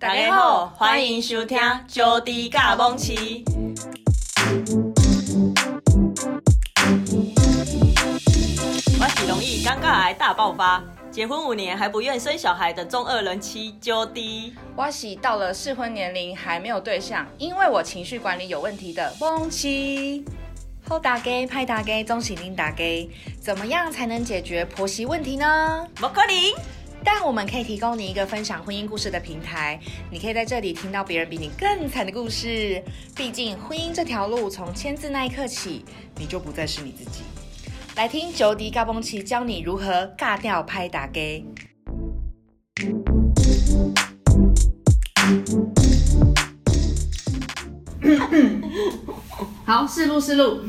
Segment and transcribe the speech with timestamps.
[0.00, 3.44] 大家好，欢迎收听《招弟甲蒙奇》。
[9.00, 10.80] 我是容易尴尬癌大爆发，
[11.10, 14.54] 结婚五年还不愿生小孩的中二人妻招弟。
[14.76, 20.24] 我是到了适婚年龄还没有对象，因为我情绪管理有问题的蒙奇。
[20.86, 23.10] 好大家歹大家，总是恁大家，
[23.40, 25.84] 怎么样才能解决婆媳问题呢？
[26.00, 26.77] 莫可能。
[27.10, 29.80] 但我们可以提供你一个分享婚姻故事的平台，
[30.10, 32.82] 你可以在这里听到别人比你更惨的故事。
[33.16, 35.86] 毕竟婚姻这条路，从签字那一刻起，
[36.18, 37.22] 你就不再是你自己。
[37.96, 41.42] 来听招弟甲蒙奇教你如何尬掉歹大家。
[49.64, 50.60] 好，试录试录。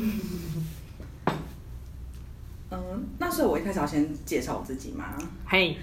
[3.17, 5.05] 那所以，我一开始要先介绍我自己吗？
[5.47, 5.77] 嘿、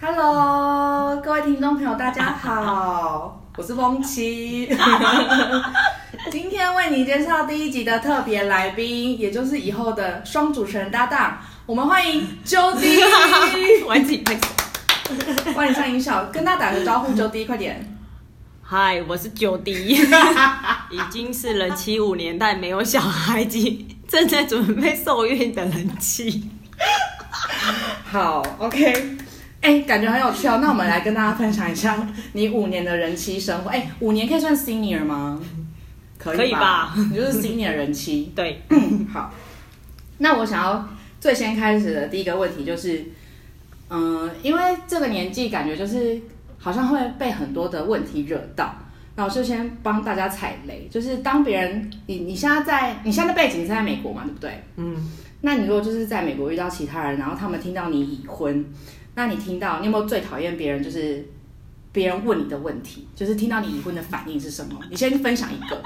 [0.00, 4.68] hey.，Hello，各位听众朋友，大家好，我是风奇。
[6.30, 12.98] 今天为你介绍第一集的特别来宾，也就是以后的双主持人搭档，我们欢迎招弟。
[13.86, 14.24] 欢迎，
[15.54, 17.98] 欢迎上音效，跟他打个招呼，，Jody，，快点。
[18.62, 19.72] 嗨，我是招弟，
[20.90, 23.58] 已经是了七五年，代没有小孩子。
[24.12, 26.44] 正在准备受孕的人妻，
[28.04, 28.92] 好，OK，
[29.62, 30.58] 哎、欸，感觉很有趣哦。
[30.60, 33.70] 那我们来跟大家分享一下你五年的人妻生活。
[33.70, 35.40] 哎、欸，五年可以算 senior 吗？
[36.18, 36.36] 可以吧？
[36.36, 38.30] 可以吧，你就是 senior 人妻。
[38.36, 38.60] 对，
[39.10, 39.32] 好。
[40.18, 40.86] 那我想要
[41.18, 43.02] 最先开始的第一个问题就是，
[43.88, 46.20] 嗯，因为这个年纪感觉就是
[46.58, 48.76] 好像会被很多的问题惹到。
[49.14, 54.64] 那我就先帮大家踩雷，就是当别人你你现在在你现在的背景是在美国嘛，对不对？
[54.76, 54.96] 嗯。
[55.44, 58.64] 那你如果就是在美国遇到其他人，然后他们听到你已婚，
[59.16, 61.28] 那你听到你有没有最讨厌别人就是
[61.90, 64.78] 别人问你的问题，就是听到你已婚的反应是什么？
[64.88, 65.82] 你先分享一个。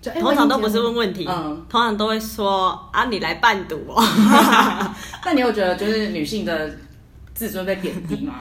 [0.00, 4.02] 就欸、通常都不是问问题，嗯，通常都会说啊，你来伴读哦。
[5.24, 6.76] 那你有觉得就是女性的
[7.32, 8.34] 自尊被贬低吗？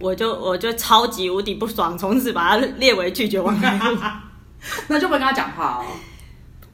[0.00, 3.96] 我就我就超级无敌不爽，从此把他列为拒绝往来户。
[4.88, 5.84] 那就不跟他讲话哦。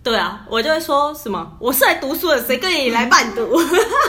[0.03, 3.59] 对啊，我就会说什么，我是来读书的，谁跟你来伴读？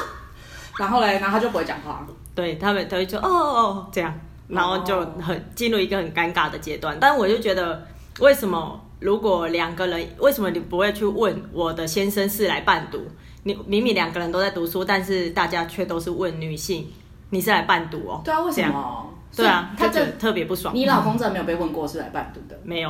[0.77, 2.05] 然后嘞，然后他就不会讲话。
[2.35, 4.13] 对他们，他会说哦哦这样，
[4.47, 6.95] 然后就很进入一个很尴尬的阶段。
[6.99, 7.83] 但我就觉得，
[8.19, 13.03] 为什么如果两个人，为什么你不会去问我的先生是来伴读？
[13.41, 16.87] 你明明两个人都在读书，但是大家却都是问女性。
[17.29, 18.21] 你是来伴读哦？
[18.23, 19.13] 对啊，为什么？
[19.35, 20.73] 对啊，他就特别不爽。
[20.73, 22.59] 你老公真的没有被问过是来伴读的？
[22.63, 22.89] 没有。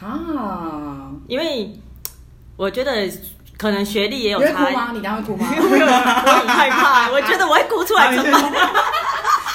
[0.00, 1.72] 啊，因为
[2.56, 3.08] 我觉得
[3.56, 4.46] 可能学历也有差。
[4.48, 4.90] 你会哭吗？
[4.94, 5.46] 你等下会哭吗？
[5.54, 8.52] 我很害怕， 我觉得我会哭出来怎么办？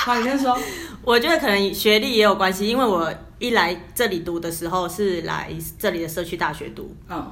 [0.06, 0.58] 好，你先说。
[1.04, 5.50] 我觉得可能学历也有关系，因为我一来这里读的时候是来
[5.80, 7.26] 这里的社区大学读，嗯，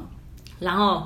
[0.59, 1.05] 然后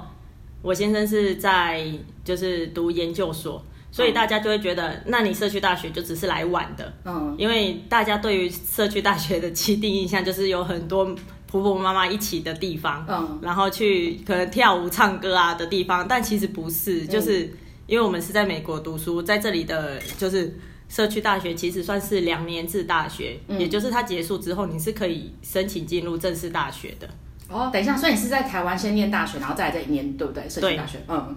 [0.61, 1.83] 我先生是在
[2.23, 3.63] 就是读研究所。
[3.91, 11.05] 所以大家就会觉得，那你社区大学就只是来玩的，嗯，因为大家对于社区大学的既定印象就是有很多
[11.47, 17.51] 婆婆妈妈一起的地方，嗯，然后去可能跳舞、唱歌啊的地方，但其实不是，就是
[17.87, 20.55] 因为我们是在美国读书，在这里的就是
[20.87, 27.09] 社区大学其实算是两年制大学，嗯，也就是它结束之后你是可以申请进入正式大学的。
[27.49, 30.47] 哦，等一下，所以你是在台湾先念大学，然后再来这一年，对不对？
[30.47, 31.35] 社区大学，嗯，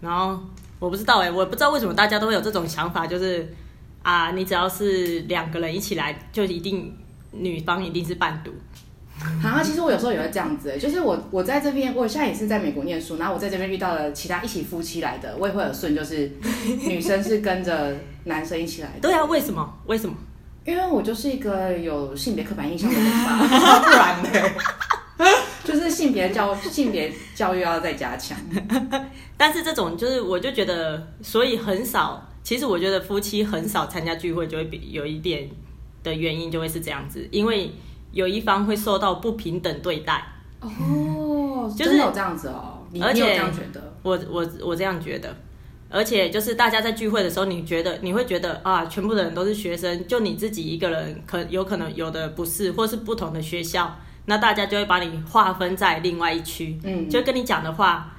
[0.00, 0.40] 然后。
[0.78, 3.48] 我不知道哎、欸，我不知道为什么大家都会有这种想法，就是
[4.02, 6.94] 啊，你只要是两个人一起来，就一定
[7.32, 8.52] 女方一定是伴读。
[9.42, 16.30] 啊，其实我有时候也会这样子、欸，就是我我在这边，我现在也是在美国念书，然后我在这边遇到了其他一起夫妻来的，我也会有顺，就是
[16.86, 19.00] 女生是跟着男生一起来的。
[19.00, 19.78] 对啊，为什么？
[19.86, 20.14] 为什么？
[20.66, 23.38] 因为我就是一个有性别刻板印象的人吧，
[23.82, 24.50] 不然呢？
[25.66, 28.38] 就是性别教性别教育要再加强，
[29.36, 32.22] 但是这种就是我就觉得，所以很少。
[32.44, 35.50] 其实我觉得夫妻很少参加聚会，就会比有一点
[36.04, 37.72] 的原因就会是这样子，因为
[38.12, 40.24] 有一方会受到不平等对待。
[40.60, 45.36] 哦，就是有这样子哦，而且这样觉得，我我我这样觉得，
[45.90, 53.98] 而且就是大家在聚会的时候，你觉得你会觉得啊，全部的人都是学生，就你自己一个人，可有可能有的不是，或是不同的学校。
[54.26, 58.12] 那大家就会把你划分在另外一区，嗯，就跟你讲的话，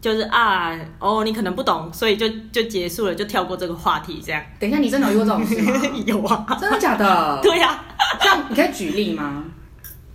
[0.00, 4.42] 就是啊，哦，你可能不懂，所以就就结束了，就跳过这个话题，这样。
[4.58, 5.72] 等一下，你真的有遇过这种事吗？
[6.04, 7.40] 有啊，真的假的？
[7.40, 7.84] 对呀、啊，
[8.20, 9.44] 像你可以举例吗？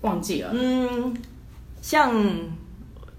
[0.01, 0.51] 忘记了。
[0.53, 1.15] 嗯，
[1.81, 2.13] 像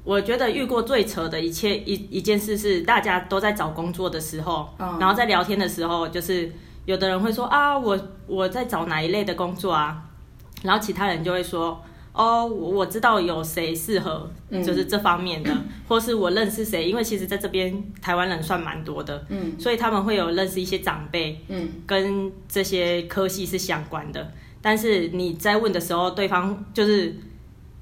[0.05, 6.53] 我觉得遇过最扯的一切一一件事是，大家都在找工作的时候，嗯，然后在聊天的时候，就是
[6.85, 10.03] 有的人会说啊，我我在找哪一类的工作啊，
[10.63, 11.83] 然后其他人就会说。
[12.13, 24.33] 哦，我我知道有谁适合，就是这方面的，嗯、或是我认识谁，因为其实在这边台湾人算蛮多的，嗯，所以他们会有认识一些长辈，嗯，跟这些科系是相关的。
[24.61, 27.15] 但是你在问的时候，对方就是，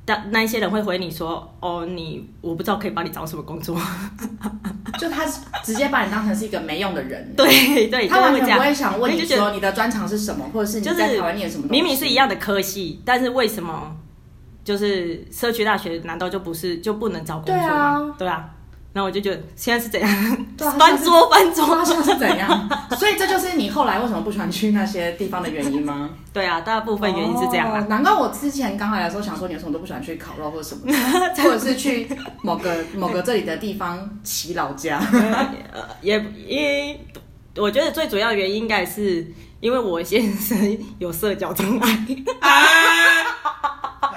[0.07, 3.75] 那那一些人会回你说，哦，你我不知道可以帮你找什么工作，
[5.01, 5.25] 就他
[5.65, 13.97] 直接把你当成是一个没用的人，对对，他完全不会想问你说你的专长是什么，或者是你在台湾念什么东西，明明是一样的科系，但是为什么？
[14.69, 18.15] 就是社区大学，难道就不是就不能找工作吗？
[18.19, 18.51] 对啊。
[18.93, 20.47] 那我就觉得现在是怎样？
[20.59, 22.69] 对啊，翻桌翻桌，现在是怎样？
[22.99, 26.11] 所以这就是你后来为什么不喜欢去那些地方的原因吗？
[26.35, 27.81] 对啊，大部分原因是这样啊。
[27.89, 30.93] 难怪我之前刚来的时候想说，你为什么都不喜欢去烤肉或者什么，
[31.43, 32.07] 或者是去
[32.43, 35.01] 某个 某个这里的地方骑老家？
[36.03, 37.01] 也因为
[37.57, 39.27] 我觉得最主要原因应该是
[39.61, 42.07] 因为我先生有社交障碍。
[42.41, 42.51] 啊！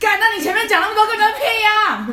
[0.00, 2.06] 干，那你前面讲那么多跟人屁呀！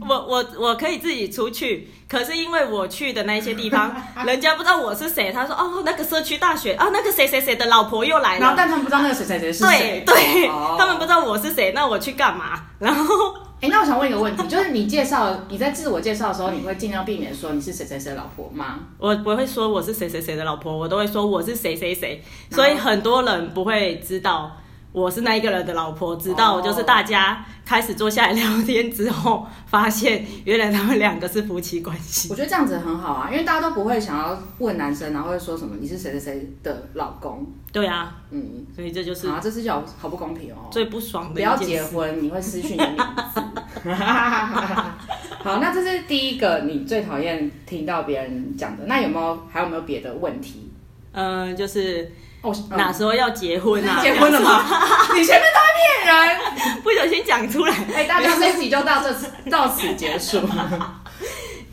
[0.08, 5.32] 我我我可以自己出去，可是因为我去的那些地方，人家不知道我是谁。
[5.32, 10.02] 他说：“哦，那个社区大学啊，那个谁谁谁的老婆又来了。”然后但他们不知道那个谁谁谁是谁。
[10.06, 12.60] 对对，哦、 他们不知道我是谁，那我去干嘛？
[12.78, 13.34] 然后。
[13.62, 18.80] 哎，那我想问一个问题，就是你介绍你在自我介绍的时候，你会尽量避免说你是谁谁谁的老婆吗？
[18.98, 22.20] 我不会说我是谁谁谁的老婆，我都会说我是谁谁谁，
[22.50, 24.50] 所以很多人不会知道。
[24.92, 32.28] 我是那一个人的老婆，直到就是大家开始坐下来聊天之后，发现原来他们两个是夫妻关系。
[32.30, 37.46] 我觉得这样子很好啊，因为大家都不会想要问男生，然后会说什么你是谁谁谁的老公。
[37.72, 41.34] 对啊，嗯，所以这就是啊，这是叫好不公平哦，最不爽的。
[41.34, 42.98] 不要结婚，你会失去你的名
[43.32, 43.40] 字。
[45.42, 48.84] 好，那这是第一个你最讨厌听到别人讲的。
[48.84, 50.70] 那有没有还有没有别的问题？
[51.12, 52.12] 嗯，就是。
[52.42, 53.98] 哦，哪时候要结婚啊？
[54.02, 54.64] 结婚了吗？
[55.14, 57.74] 你前面都在骗人，不小心讲出来。
[57.94, 60.40] 哎，大家这一集就到这次到此结束。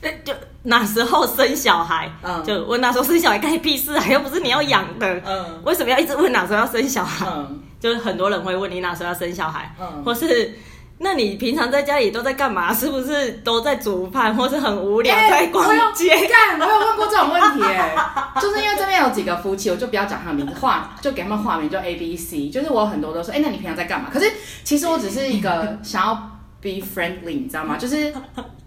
[0.01, 0.33] 那就
[0.63, 2.09] 哪时候生小孩？
[2.23, 4.05] 嗯，就问哪时候生小孩，干你屁事啊？
[4.09, 5.21] 又不是你要养的。
[5.25, 7.25] 嗯，为什么要一直问哪时候要生小孩？
[7.29, 10.57] 嗯，就是很多人会问你哪时候要生小孩，嗯，或是。
[11.01, 12.73] 那你平常在家里都在干嘛？
[12.73, 16.09] 是不是都在煮饭，或是很无聊在逛街？
[16.27, 17.95] 干、欸，我有问过这种问题哎，
[18.41, 22.49] 就是因为这边有几个夫妻，我就不要讲他的名字，化就给他们化名，就 A、B、C。
[22.49, 24.09] 就是我很多都说，哎、欸，那你平常在干嘛？
[24.11, 24.29] 可是
[24.63, 26.13] 其实我只是一个想要
[26.61, 27.77] be friendly，你知道吗？
[27.77, 28.13] 就是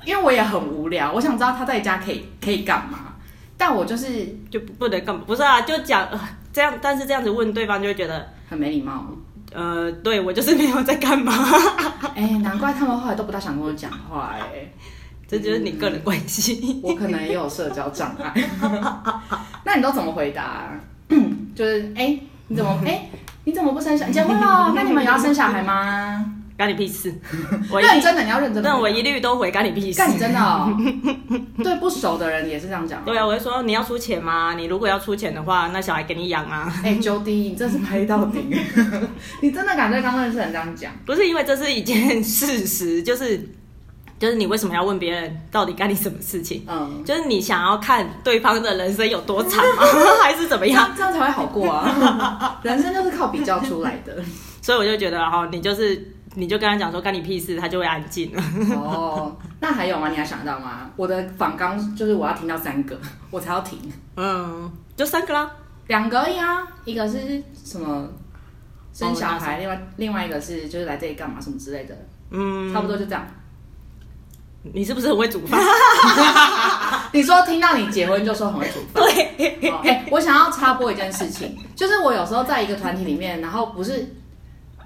[0.06, 3.14] 因为我也很无聊，我想知道他在家可以可以干嘛，
[3.58, 5.20] 但我就是就不能干嘛？
[5.26, 6.08] 不是啊，就讲
[6.50, 9.06] 这样，但是这样子问对方就会觉得很没礼貌。
[9.54, 11.32] 呃，对，我就是没有在干嘛。
[12.14, 14.34] 哎、欸，难怪他们后来都不大想跟我讲话。
[14.34, 14.70] 哎，
[15.28, 16.80] 这就是你个人关系。
[16.82, 18.32] 我可能也有社交障碍。
[19.64, 20.70] 那你都怎么回答？
[21.54, 23.10] 就是哎、欸，你怎么哎、欸，
[23.44, 24.12] 你怎么不生小孩？
[24.12, 24.72] 结婚了？
[24.76, 26.24] 那你们也要生小孩吗？
[26.62, 27.12] 干你屁事！
[27.68, 28.70] 我认真的，你要认真的。
[28.70, 29.98] 但我一律都回干你屁事。
[29.98, 30.72] 干你真的哦。
[31.58, 33.04] 对不熟的人也是这样讲。
[33.04, 34.54] 对啊，我就说你要出钱吗？
[34.56, 36.72] 你如果要出钱的话，那小孩给你养啊。
[36.84, 38.46] 哎，Jody，你真是拍到底。
[39.42, 40.92] 你真的敢对刚认识人这样讲？
[41.04, 43.44] 不是因为这是一件事实，就是
[44.20, 46.64] 就是你为什么要问别人到底干你什么事情？
[46.68, 49.82] 嗯，就是你想要看对方的人生有多惨吗？
[50.22, 50.92] 还是怎么样？
[50.96, 52.60] 这样才会好过啊。
[52.62, 54.14] 人生就是靠比较出来的。
[54.60, 56.12] 所以我就觉得哈，你就是。
[56.34, 58.42] 你就跟他讲说干你屁事，他就会安静了。
[58.74, 60.08] 哦，那还有吗？
[60.08, 60.90] 你还想到吗？
[60.96, 62.98] 我的访纲就是我要听到三个，
[63.30, 63.78] 我才要停。
[64.16, 65.50] 嗯，就三个啦，
[65.88, 66.66] 两个而已啊。
[66.86, 68.08] 一个是什么
[68.94, 71.94] 生小孩，另外另外一个是就是来这里干嘛什么之类的。
[72.30, 73.26] 嗯，差不多就这样。
[74.62, 75.60] 你是不是很会煮饭？
[77.12, 79.04] 你说听到你结婚就说很会煮饭。
[79.12, 79.70] 对。
[79.82, 84.16] 哎，我想要插播一件事情，就是我有时候在一个团体里面，然后不是。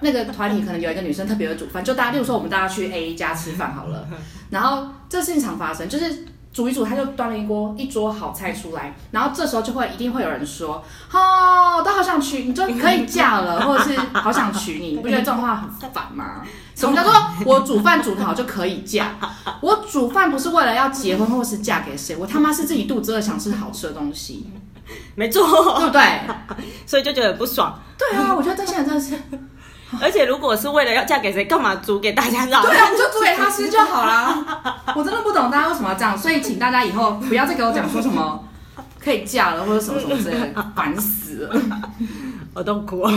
[0.00, 4.06] 那个团体可能有一个女生特别会煮饭，就大家，例如说我们大家去 A 家吃饭好了，
[4.50, 16.42] 然后这事情常发生，就是煮一煮，他就端了一锅一桌好菜出来，然后这时候就会一定会有人说，哦，都好想娶你，就可以嫁了，或者是好想娶你，你不觉得这种话很烦吗？
[16.74, 17.12] 什么叫做
[17.46, 19.14] 我煮饭煮得好就可以嫁？
[19.62, 24.50] 我煮饭不是为了要结婚或是嫁给谁，我他妈是自己肚子饿想吃好吃的东西，
[25.16, 25.42] 没错，
[25.78, 26.02] 对不对？
[26.86, 27.78] 所以就觉得不爽。
[27.96, 29.18] 对啊，我觉得这些人真的是。
[30.02, 32.50] 而且如果是为了要嫁给谁，干嘛租给大家吃？
[32.50, 34.62] 对啊，你就租给他吃就好啦。
[34.94, 38.44] 我真的不懂大家为什么要这样，所以请大家以后不要再给我讲说什么
[38.98, 41.62] 可以嫁了或者什么什么之类的，烦死了。
[42.54, 43.10] 我都哭了。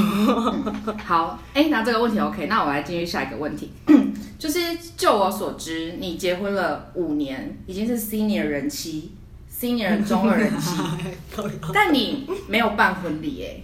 [1.05, 3.71] 好，哎、欸，那这个问题 OK，那我来继续下一个问题，
[4.37, 4.59] 就是
[4.97, 9.13] 就我所知，你结婚了五年，已经是 senior 人妻
[9.49, 10.75] senior 中二人妻，
[11.73, 13.63] 但你没有办婚礼哎，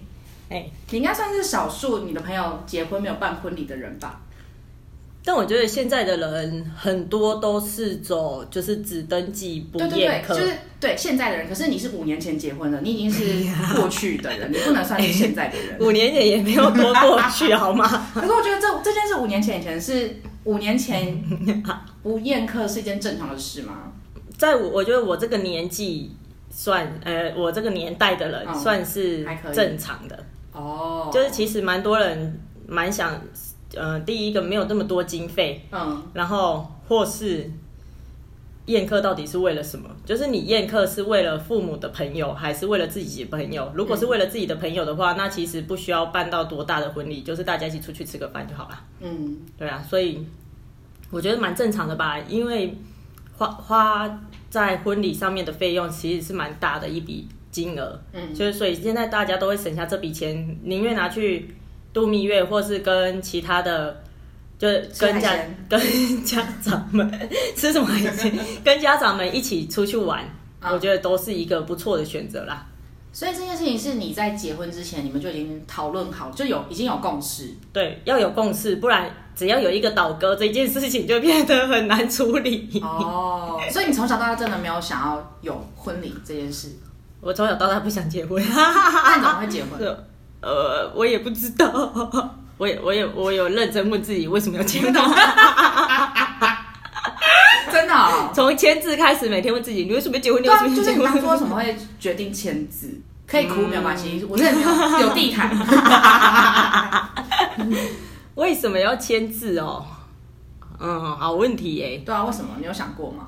[0.49, 4.21] 哎，你应该算是少数你的朋友结婚没有办婚礼的人吧？
[5.27, 11.47] 但我觉得现在的人很多都是走就是只登记不宴客，就是对现在的人。
[11.49, 13.43] 可是你是五年前结婚的，你已经是
[13.75, 15.77] 过去的人，你不能算是现在的人。
[15.81, 17.87] 五年前也没有多过去，好吗？
[18.13, 21.19] 可是我觉得这这件事五年前以前是五年前
[22.03, 23.93] 不宴客是一件正常的事吗？
[24.37, 26.11] 在我我觉得我这个年纪
[26.51, 30.23] 算呃，我这个年代的人算是正常的
[30.55, 33.21] 哦，就是其实蛮多人蛮想。
[33.73, 37.51] 呃，第一个没有那么多经费，嗯，然后或是
[38.67, 39.89] 宴客到底是为了什么？
[40.05, 43.69] 就是你宴客是为了父母的朋友，还是为了自己的朋友？
[43.75, 48.79] 如果是为了自己的朋友的话，那其实不需要办到多大的婚礼，就是大家一起出去吃个饭就好了。
[49.01, 50.25] 嗯，对啊，所以
[51.11, 52.77] 我觉得蛮正常的吧，因为
[53.35, 57.27] 花花在婚礼上面的费用其实是蛮大的一笔
[57.63, 61.55] 金额，嗯，就是所以现在大家都会省下这笔钱，宁愿拿去。
[61.95, 64.03] 度蜜月，或是跟其他的，
[64.59, 65.33] 就是跟家
[65.69, 65.79] 跟
[66.25, 67.09] 家长们
[67.55, 70.21] 吃什么海鲜，跟家长们一起出去玩，
[70.59, 72.67] 嗯，我觉得都是一个不错的选择啦。
[73.13, 77.49] 所以这件事情是你在结婚之前，你们就已经讨论好，就有已经有共识。
[77.71, 82.69] 对，要有共识，不然只要有一个倒戈，这件事情就变得很难处理。
[82.83, 86.67] 哦，所以你从小到大真的没有想要有婚礼这件事？
[87.25, 89.79] 我从小到大不想结婚， 那你怎么会结婚？
[90.41, 91.65] 呃，我也不知道，
[92.59, 94.87] 我也，我也，我有认真问自己为什么要签字，
[97.71, 100.43] 真的、哦，从签字开始，每天问自己，你为什么要结婚？
[100.43, 100.85] 你为什么要结婚？
[100.85, 103.01] 就是你当初为什么会决定签字？
[103.25, 105.49] 可以哭没有关系，我这里有有地毯。
[108.35, 109.83] 为什么要签字哦？
[110.79, 112.03] 嗯，好问题耶。
[112.05, 112.51] 对啊，为什么？
[112.59, 113.25] 你有想过吗？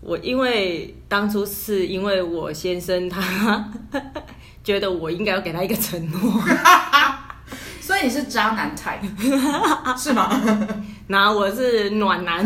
[0.00, 3.70] 我因为当初是因为我先生他。
[4.62, 6.20] 觉得我应该要给他一个承诺，
[7.80, 9.00] 所以你是渣男 type
[9.96, 10.30] 是吗？
[11.06, 12.44] 然后我是暖男，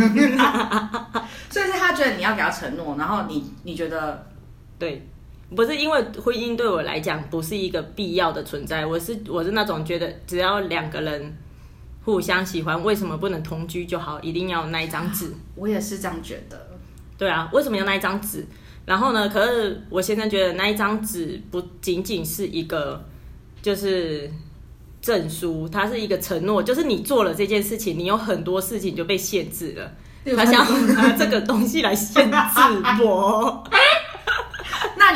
[1.50, 4.25] 所以是他觉得你要给他承诺，然后你你觉得
[4.78, 5.04] 对，
[5.56, 11.37] 不是因为婚姻对我来讲不是一个必要的存在，我是我是那种觉得只要两个人
[12.04, 14.20] 互相喜欢，为什么不能同居就好？
[14.20, 15.34] 一定要那一张纸？
[15.56, 16.68] 我也是这样觉得。
[17.16, 18.47] 对啊，为什么要那一张纸？
[18.87, 19.28] 然后呢？
[19.28, 23.02] 可是我先生觉得那一张纸不仅仅是一个，
[23.62, 24.30] 就是
[25.00, 29.90] 证书，它是一个承诺，就是你做了这件事情，你有很多事情就被限制了。
[30.37, 32.37] 他想拿这个东西来限制
[33.02, 33.64] 我。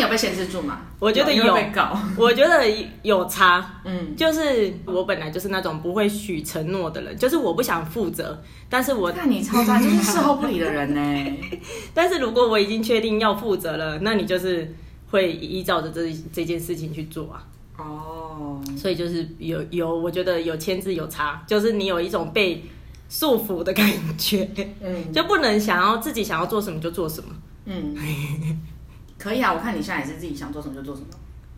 [0.00, 0.80] 有被限制住吗？
[0.98, 2.64] 我觉得有，有被搞 我觉得
[3.02, 3.80] 有差。
[3.84, 11.36] 嗯，就是我本来就是那种不会许承诺的人，就是我不想负责，但是我看你超渣，就是事后不理的人呢。
[11.94, 14.74] 但是如果我已经确定要负责了，那你就是
[15.10, 17.44] 会依照着这这件事情去做啊。
[17.78, 22.64] 哦，所以就是有有，我觉得有签字有差，就是你有一种被
[23.08, 23.88] 束缚的感
[24.18, 24.48] 觉，
[24.82, 27.30] 嗯，就不能想要自己想要做什么就做什么，
[27.66, 27.94] 嗯。
[29.18, 31.08] 可以啊，我看你现在也是自己想做什么就做什么。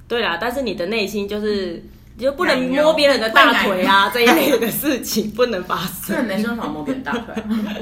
[0.08, 1.82] 对啦，但是你的内心就是，
[2.16, 6.16] 你就不能摸别人的大腿啊，这一类的事情不能发生。
[6.16, 7.34] 对，没说什么摸别人大腿，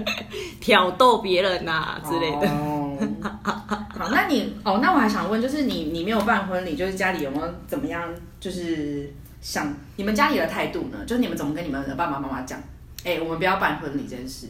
[0.61, 2.49] 挑逗别人啊之类的。
[2.51, 2.99] 哦，
[3.43, 8.03] 好，那你哦，那我还想问，就是你你没有办婚礼，就是家里有没有怎么样？
[8.41, 10.99] 就是想你们家里的态度呢？
[11.07, 12.59] 就是你们怎么跟你们的爸爸妈妈讲？
[13.05, 14.49] 哎、欸，我们不要办婚礼这件事。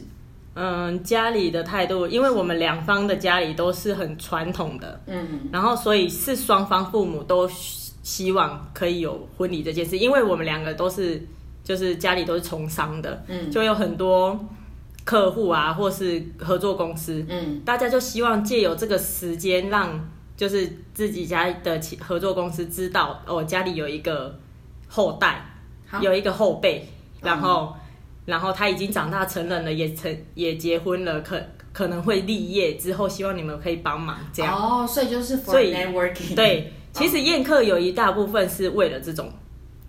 [0.55, 7.47] 嗯，家里的态度，因为我们两方的家里都是很传统的，嗯，然后所以是双方父母都
[8.03, 11.25] 希望可以有婚礼这件事，因为我们两个都是
[11.63, 14.37] 就是家里都是从商的，嗯，就有很多
[15.05, 24.37] 客户啊，或是合作公司，嗯，大家就希望借由这个时间，让就是自己家的合作公司知道，哦，家里有一个
[24.89, 25.45] 后代，
[26.01, 26.85] 有一个后辈，
[27.21, 27.73] 然后。
[28.29, 31.41] 然后他已经长大成人了，也成也结婚了，可
[31.73, 34.55] 可能会立业之后，希望你们可以帮忙这样。
[34.55, 36.35] 哦，所以就是 for networking。
[36.35, 39.31] 对，其实宴客有一大部分是为了这种，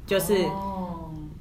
[0.06, 0.34] 就是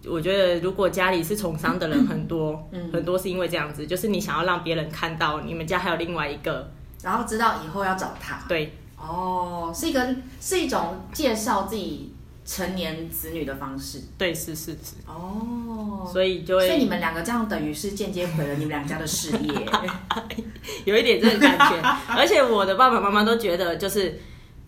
[0.05, 6.69] 我觉得如果家里是从商的人很多，嗯，很多是因为这样子，就是你想要让别人看到你们家还有另外一个，
[7.01, 8.43] 然后知道以后要找他。
[8.47, 12.08] 对，哦，是一个是一种介绍自己。
[12.49, 19.69] 成年子女的方式，对，是是是哦，所以就会，所以你们两个这样等于是间接毁了你们两家的事业，
[20.83, 21.79] 有一点这个感觉。
[22.07, 24.19] 而且我的爸爸妈妈都觉得，就是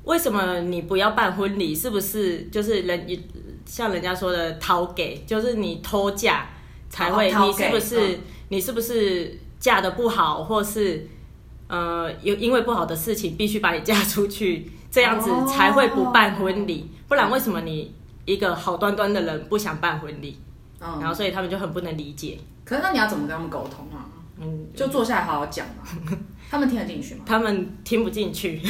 [0.03, 1.73] 为什么你不要办婚礼？
[1.73, 3.07] 是不是就是人
[3.65, 6.49] 像人家说的掏给，就是你偷嫁
[6.87, 7.31] 才会？
[7.31, 8.19] 你是不是
[8.49, 11.07] 你是不是嫁的不好，或是
[11.67, 17.95] 呃，有因为不好的事情必须把你嫁出去，这样子才会不办婚礼，不然为什么你
[18.25, 20.39] 一个好端端的人不想办婚礼？
[20.81, 22.37] 嗯，然后所以他们就很不能理解。
[22.65, 24.05] 可是那你要怎么跟他们沟通啊？
[24.39, 26.17] 嗯，就坐下来好好讲嘛。
[26.51, 27.21] 他们听得进去吗？
[27.25, 28.61] 他们听不进去。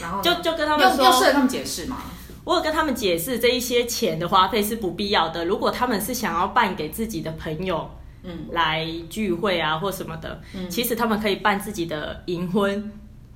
[0.00, 1.96] 然后就就跟他们说，要适合他们解释嘛。
[2.44, 5.44] 我有跟他们解释，这一些钱的花费是不必要的。
[5.44, 7.88] 如果他们是想要办给自己的朋友，
[8.24, 12.92] 嗯，来聚会啊或什么的，嗯，其实他们可以办自己的银婚，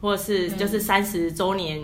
[0.07, 1.83] 或是就是三十周年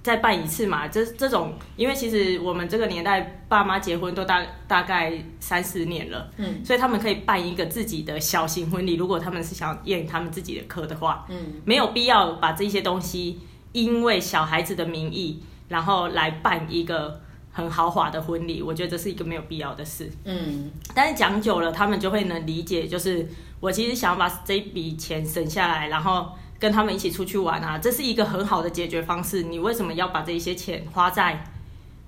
[0.00, 0.86] 再办一次嘛。
[0.86, 8.94] 这这种，因为其实我们这个年代爸妈结婚都大大概三十年了，嗯，所以他们可以办一个自己的小型婚礼。
[8.94, 13.40] 如果他们是想验他们自己的课的话，嗯，没有必要把这些东西
[13.72, 15.42] 因为小孩子的名义。
[15.66, 17.18] 然后来办一个
[17.50, 20.08] 很豪华的婚礼，我觉得这是一个没有必要的事。
[20.24, 23.26] 嗯，但是讲久了，他们就会能理解，就是
[23.60, 26.30] 我其实想要把这一笔钱省下来，然后
[26.64, 29.42] 跟他们一起出去玩啊，这是一个很好的解决方式。
[29.42, 31.44] 你为什么要把这一些钱花在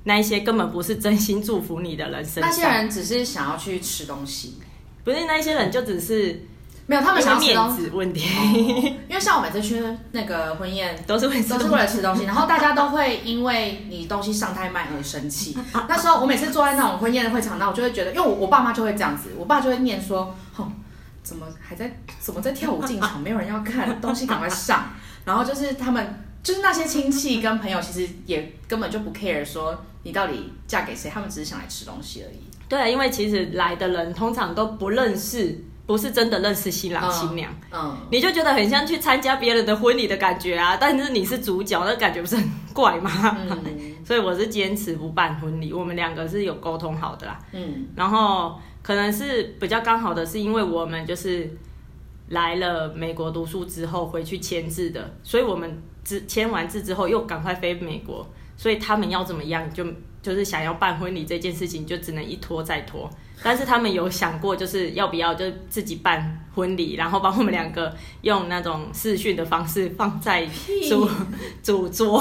[0.04, 2.48] 那一些根本不是真心祝福你的人身上？
[2.48, 4.54] 那些人只是想要去吃东西，
[5.04, 6.46] 不是那些人就只是。
[6.88, 8.22] 没有，他们想要面子问题，
[9.08, 9.82] 因为像我每次去
[10.12, 15.58] 那个婚宴，都是为都是为了吃东西，然后大家都会因为你东西上太慢而生气。
[15.88, 20.72] 那时候我每次坐在那种婚宴的会场，那我就会觉得，因为我我爸妈就会这样子，我爸就会念说，哼，
[21.26, 21.90] 怎么还在
[22.20, 24.84] 怎么在跳舞进场，没有人要看，东西赶快上。
[25.26, 32.38] 然后就是他们就是那些亲戚跟朋友，其实也根本就不 care 说你到底嫁给谁，他们只是想来吃东西而已。
[32.68, 35.60] 对啊，因为其实来的人通常都不认识。
[35.86, 40.76] 不是真的认识新郎新娘，嗯，嗯，你就觉得很像去参加别人的婚礼的感觉啊。
[40.76, 43.38] 但是你是主角，那感觉不是很怪吗？
[43.48, 43.64] 嗯，
[44.04, 45.72] 所以我是坚持不办婚礼。
[45.72, 47.86] 我们两个是有沟通好的啦，嗯。
[47.94, 51.50] 然后可能是比较刚好的是，因为我们就是
[52.28, 58.24] 来了美国读书之后回去签字的，所以我们只签完字之后又赶快飞美国，
[58.56, 59.84] 所以他们要怎么样就
[60.22, 63.10] 就是想要办婚礼这件事情就只能一拖再拖。
[63.42, 70.46] 但是他们有想过，就是要不要就自己办婚礼，然后把我们两个用那种视讯的方式放在
[70.88, 71.08] 主
[71.62, 72.18] 主桌，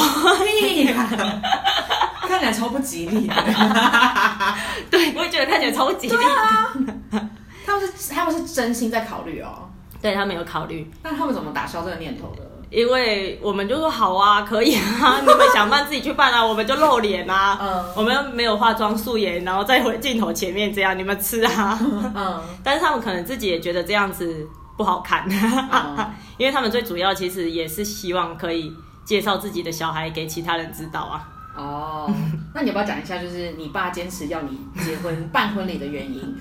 [2.28, 3.34] 看起来超不吉利的。
[4.92, 6.16] 对，我也觉得看起来超不吉利。
[6.16, 6.74] 啊，
[7.66, 9.70] 他们是他们是真心在考虑哦，
[10.02, 10.92] 对，他们有考虑。
[11.02, 12.52] 那他们怎么打消这个念头的？
[12.76, 21.80] 因为我们就说好啊，可以啊， 你们想办自己去办啊，我们就露脸啊，嗯，我们没有化妆素颜，然后再回镜头前面这样，你们吃啊，
[22.14, 25.26] 嗯， 但是他们可能自己也觉得这样子不好看，
[25.72, 28.74] 嗯， 因为他们最主要其实也是希望可以
[29.06, 31.30] 介绍自己的小孩给其他人知道啊。
[31.56, 32.14] 哦，
[32.54, 36.38] 那你要不要讲一下，就是你爸坚持要你结婚办婚礼的原因？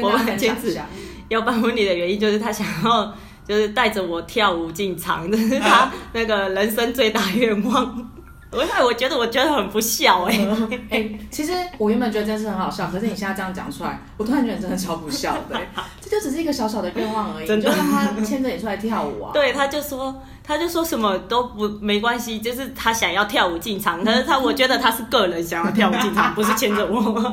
[0.00, 0.80] 我们坚持
[1.28, 3.14] 要办婚礼的原因就是他想要。
[3.52, 8.10] 就是带着我跳舞进场， 这是他那个人生最大愿望。
[8.50, 15.58] 我我觉得我觉得很不孝哎、欸欸、其实我原本觉得这件事很好笑，可是你现在这样讲出来，我突然觉得真的超不孝的。
[16.00, 19.30] 这就只是一个小小的愿望而已，真的就让他牵着你出来跳舞啊。
[19.32, 27.32] 对，他就说他就说什么都不没关系，就是他想要跳舞进场，可是他我觉得他是个人想要跳舞进场，不是牵着我。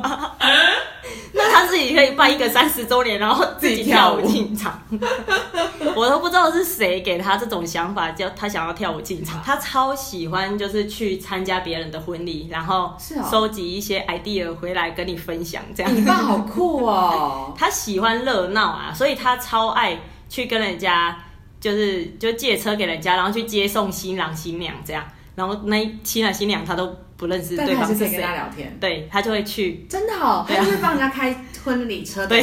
[1.32, 4.80] 那他自己可以办一个三十周年，然后自己跳舞进场。
[5.96, 9.40] 我都不知道是谁给他这种想法，叫他想要跳舞进场。
[9.44, 12.94] 他超喜欢，就是去参加别人的婚礼，然后
[13.30, 15.62] 收集一些 idea 回来跟你分享。
[15.74, 17.54] 这样，你爸好酷哦！
[17.58, 21.16] 他喜欢热闹啊，所以他超爱去跟人家，
[21.60, 25.04] 就是就借车给人家，然后去接送新郎新娘这样。
[25.36, 32.26] 然后那新郎新娘他都不认识对方是谁，跟他聊天，对他就会去，真的哦，他就会帮人家开婚礼车。
[32.26, 32.42] 对，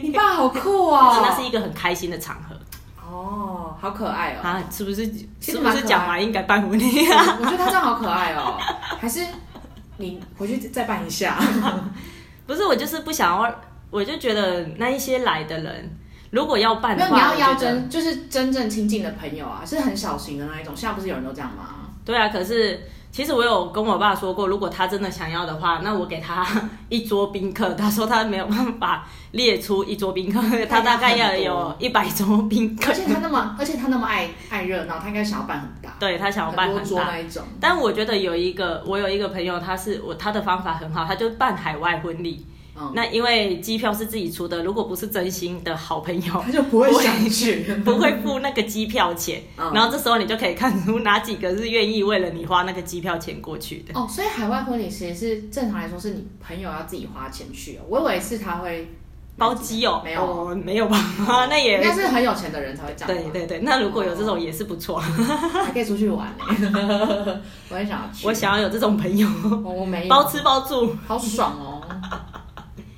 [0.00, 2.56] 你爸好酷哦，那是一个很开心的场合。
[2.98, 4.40] 哦，好可爱哦。
[4.42, 5.04] 啊，是不是？
[5.40, 7.36] 是不是讲完应该办婚礼啊？
[7.38, 8.58] 我觉得他这样好可爱哦。
[8.98, 9.20] 还是
[9.98, 11.38] 你回去再办一下？
[12.46, 13.54] 不是，我就是不想要，
[13.90, 15.96] 我就觉得那一些来的人，
[16.32, 20.74] 如果要办的话，你要邀真，就是真正亲近的朋友啊，是很小型的那一种。
[20.74, 21.90] 现在不是有人都这样吗？
[22.06, 26.46] 对啊，可是其实我有跟我爸说过，如果他真的想要的话，那我给他
[26.88, 27.74] 一桌宾客。
[27.74, 32.90] 他说他没有办法列出一桌宾客，他 大概要有一百桌宾客。
[32.90, 35.94] 而且他那么，而且他那么爱爱热闹，他应该想要办很大。
[36.00, 37.44] 对，他想要办很大那一种。
[37.60, 42.46] 但我觉得有一个，我有一个朋友，他是我他的方法很好，他就办海外婚礼。
[42.88, 49.42] 嗯、那因为机票是自己出的，如果不是真心的好朋友， 他就不会想去， 不会付那个机票钱。
[49.56, 53.98] 嗯、然后这时候你就可以看出哪几个是愿意为了你花那个机票钱过去的。
[53.98, 57.78] 哦，所以海外婚礼其实是正常来说是你朋友要自己花钱去。
[57.88, 58.88] 我以为是他会
[59.36, 60.98] 包机哦，没有、哦、没有吧？
[61.48, 63.14] 那也应该是很有钱的人才会这样。
[63.14, 67.40] 对对对，那如果有这种也是不错， 还可以出去玩呢。
[67.70, 69.26] 我也想要去，我想要有这种朋友，
[69.64, 71.80] 我没有包吃包住，好爽哦。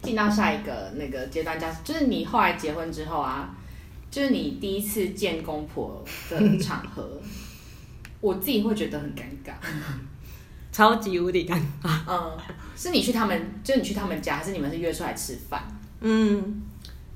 [0.05, 3.49] 进到下一个那个阶段，就是你后来结婚之后啊，
[4.11, 7.21] 就是你第一次见公婆的场合，
[8.21, 9.53] 我自己会觉得很尴尬，
[10.71, 12.01] 超级无敌尴尬。
[12.07, 12.37] 嗯，
[12.77, 15.63] 是你去他们，就是你去他们家，还是你们是约出来吃饭？
[16.01, 16.63] 嗯，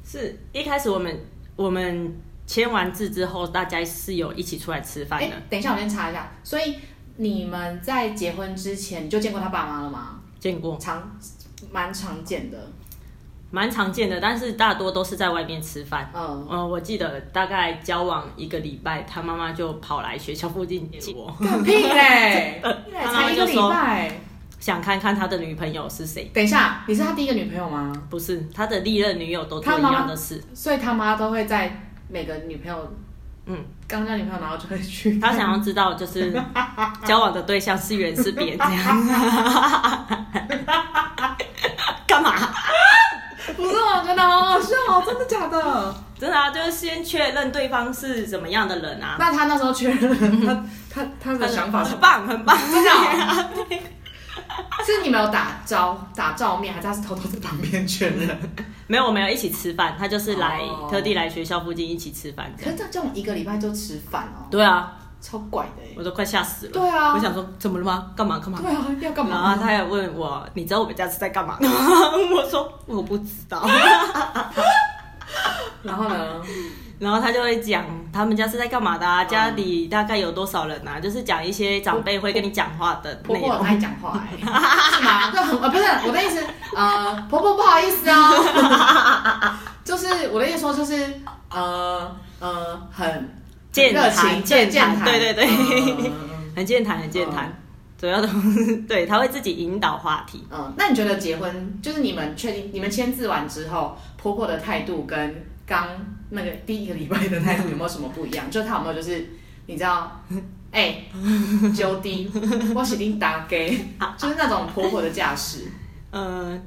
[0.05, 1.21] 是一开始我们
[1.57, 5.37] 我们签完字之后，大家是有一起出来吃饭的。
[5.51, 6.33] 等一下，我先查一下。
[6.43, 6.77] 所以
[7.17, 10.21] 你们在结婚之前你就见过他爸妈了吗？
[10.41, 11.19] 见过，常
[11.73, 12.73] 蛮常见的，
[13.51, 16.11] 蛮常见的，但是大多都是在外面吃饭。
[16.15, 21.31] 嗯嗯，我记得大概交往一个礼拜，他妈妈就跑来学校附近接我。
[21.65, 22.61] 屁嘞！
[23.13, 24.13] 才一个礼拜。
[24.61, 26.29] 想看看他的女朋友是谁？
[26.35, 27.93] 等一下，你是他第一个女朋友吗？
[28.11, 32.93] 不是，他的历任女友都做一样的事，所以他妈都会在每个女朋友，
[33.47, 35.19] 嗯，刚交女朋友然后就会去。
[35.21, 36.33] 他想要知道，就是
[37.07, 39.07] 交往的对象是圆是扁这样。
[42.09, 42.35] 干嘛？
[43.57, 45.95] 不是，我觉得好好笑，真的假的？
[46.19, 49.17] 真的啊，就是先确认对方是怎么样的人啊。
[49.19, 50.11] 那他那时候确认，
[50.45, 52.91] 他他他的想法很棒，很棒，真的。
[54.85, 58.37] 是你没有打招打照面，还是他是偷偷在旁边确认？
[58.87, 59.95] 没有，我们有一起吃饭。
[59.99, 60.91] 他就是来、oh.
[60.91, 62.51] 特地来学校附近一起吃饭。
[62.57, 64.49] 可是这种一个礼拜就吃饭哦？
[64.51, 66.73] 对啊，超怪的，我都快吓死了。
[66.73, 68.11] 对啊，我想说怎么了吗？
[68.17, 68.59] 干嘛干嘛？
[68.63, 69.33] 对啊，要干嘛？
[69.33, 71.57] 然后他还问我，你知道我们家是在干嘛？
[71.61, 73.67] 我说我不知道。
[75.83, 76.17] 然后呢？
[76.99, 83.15] 然后他就会讲他们家是在干嘛的啊，家里大概有多少人啊，就是讲一些长辈会跟你讲话的。
[83.17, 84.45] 婆婆爱讲话哎， 是
[85.05, 85.31] 吗？
[85.31, 89.55] 就很呃不是我的意思，呃婆婆不好意思哦，
[89.85, 93.31] 就是我的意思说就是呃呃很
[93.71, 97.55] 健谈健谈，对对对，嗯、 很健谈很健谈，嗯、
[97.99, 98.29] 主要的
[98.89, 100.45] 对他会自己引导话题。
[100.51, 105.87] 嗯，那你觉得结婚就是你们确定你们签字完之后，婆婆的态度跟刚
[106.31, 108.51] 那个第一个礼拜的态度有没有什么不一样？
[108.51, 109.29] 就她有没有就是
[109.67, 110.21] 你知道，
[110.73, 112.31] 哎、欸，就地
[112.75, 113.79] 我是你大给，
[114.17, 115.65] 就是那种婆婆的架势。
[116.11, 116.59] 呃，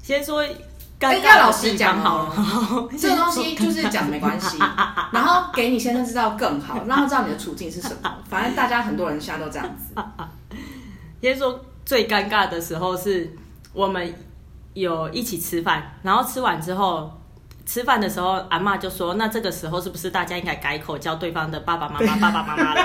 [0.00, 0.44] 先说，
[0.98, 2.34] 跟老师讲好了，
[2.98, 4.58] 这个东西就是讲没关系，
[5.12, 8.12] 然后给你先生知道更好，让他知道你的处境是什么。
[8.28, 9.94] 反正大家很多人现在都这样子。
[11.20, 13.32] 先说最尴尬的时候是
[13.72, 14.14] 我们
[14.74, 17.12] 有一起吃饭，然后吃完之后。
[17.70, 22.80] 吃饭的时候，阿妈就说：“那这个时候是不是大家应该改口叫对方的爸爸妈妈、爸爸妈妈了？”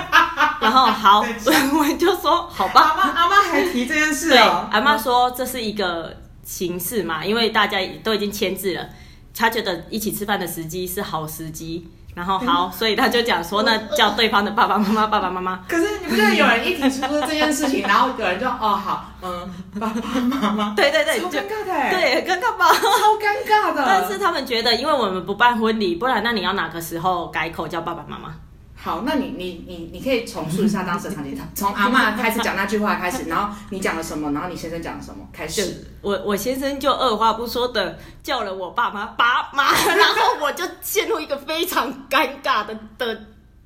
[0.60, 4.68] 然后好，我就说：“好吧。”阿妈阿妈还提这件事哦。
[4.70, 8.90] 阿妈说这是一个形式嘛，因为大家都已经签字了，
[9.36, 11.88] 他觉得一起吃饭的时机是好时机。
[12.16, 15.66] 然后好，所以他就讲说，那叫对方的爸爸妈妈、爸爸妈妈。
[15.68, 20.74] 可是你不觉得有人一提出这件事情，然后有人就哦好，嗯，爸爸妈妈。
[20.78, 22.72] 对对对，超尴尬的，对，尴尬吧？
[22.72, 23.82] 超尴尬的。
[23.88, 28.36] 但是他们觉得，因为我们不办婚礼，不然那你要哪个时候改口叫爸爸妈妈？
[28.84, 35.88] 好，那你你你你可以重述一下当时的场景，从阿嬷开始讲那句话开始，然后你讲了什么，然后你先生讲了什么开始。
[36.02, 43.18] 我我先生就二话不说的叫了我爸妈爸妈，然后我就陷入一个非常尴尬的的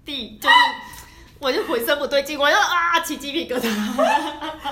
[0.06, 0.56] 地，就是
[1.40, 3.62] 我就浑身不对劲，我就啊起鸡皮疙瘩。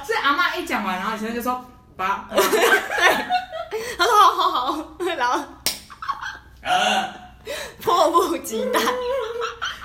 [0.04, 1.66] 所以阿妈一讲完，然后先生就说
[1.98, 2.40] 爸， 对，
[3.98, 5.44] 他说好好好，然后
[7.82, 8.80] 迫不及待。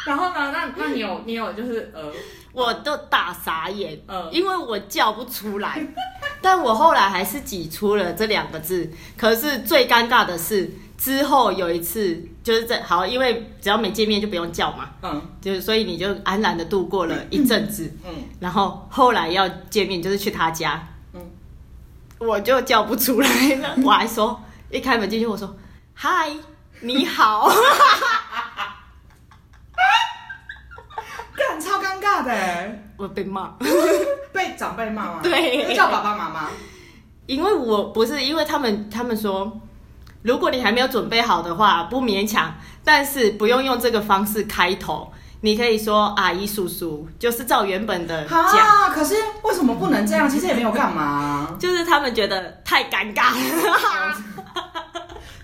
[0.06, 0.50] 然后呢？
[0.52, 2.10] 那那你有你有就是呃，
[2.52, 5.86] 我都打傻眼，呃，因为我叫不出来，
[6.40, 8.90] 但我后来还是挤出了这两个字。
[9.16, 21.20] 可是最尴尬的是，之后有一次就是这好，因为只要没见面就不用叫嘛，嗯，就是所以你就安然的度过了一阵子，嗯，嗯，然后后来要见面就是去他家，嗯，
[22.18, 25.54] 我就叫不出来了，我还说一开门进去我说
[25.94, 26.30] 嗨，
[26.80, 27.50] 你好。
[31.60, 32.32] 超尴尬的，
[32.96, 33.54] 我被骂，
[34.32, 35.20] 被长辈骂吗？
[35.22, 36.48] 对，叫爸爸妈妈。
[37.26, 39.60] 因为我不是，因为他们他们说，
[40.22, 48.36] 如果你还没有准备好的话，不勉强，但是不用用这个方式开头，你可以说阿姨叔叔，就是照原本的讲。
[48.36, 50.28] 啊，可是为什么不能这样？
[50.28, 54.16] 其实也没有干嘛，就是他们觉得太尴尬了，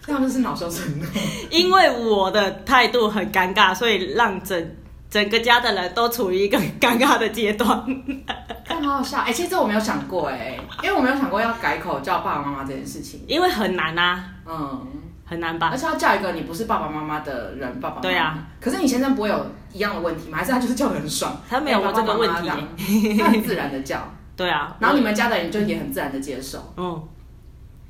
[0.05, 1.05] 这样就是恼羞成怒。
[1.51, 4.77] 因为我的态度很尴尬，所以让整。
[5.17, 7.83] 整个家的人都处于一个尴尬的阶段，
[8.69, 9.33] 但好好笑哎！
[9.33, 14.27] 其实这我没有想过哎，因为我没有想过要改口叫爸爸妈妈这件事情，因为很难啊。
[14.45, 14.87] 嗯，
[15.25, 15.71] 很难吧？
[15.73, 18.03] 而且要叫一个你不是爸爸妈妈的人，爸爸妈妈。
[18.03, 18.47] 对啊。
[18.61, 20.37] 可是你先生不会有一样的问题吗？
[20.37, 21.35] 还是他就是叫得很爽？
[21.49, 22.29] 他没有我这个问
[22.77, 24.07] 题，他很自然的叫。
[24.37, 24.77] 对啊。
[24.81, 26.75] 然后你们家的人就也很自然的接受。
[26.77, 27.03] 嗯。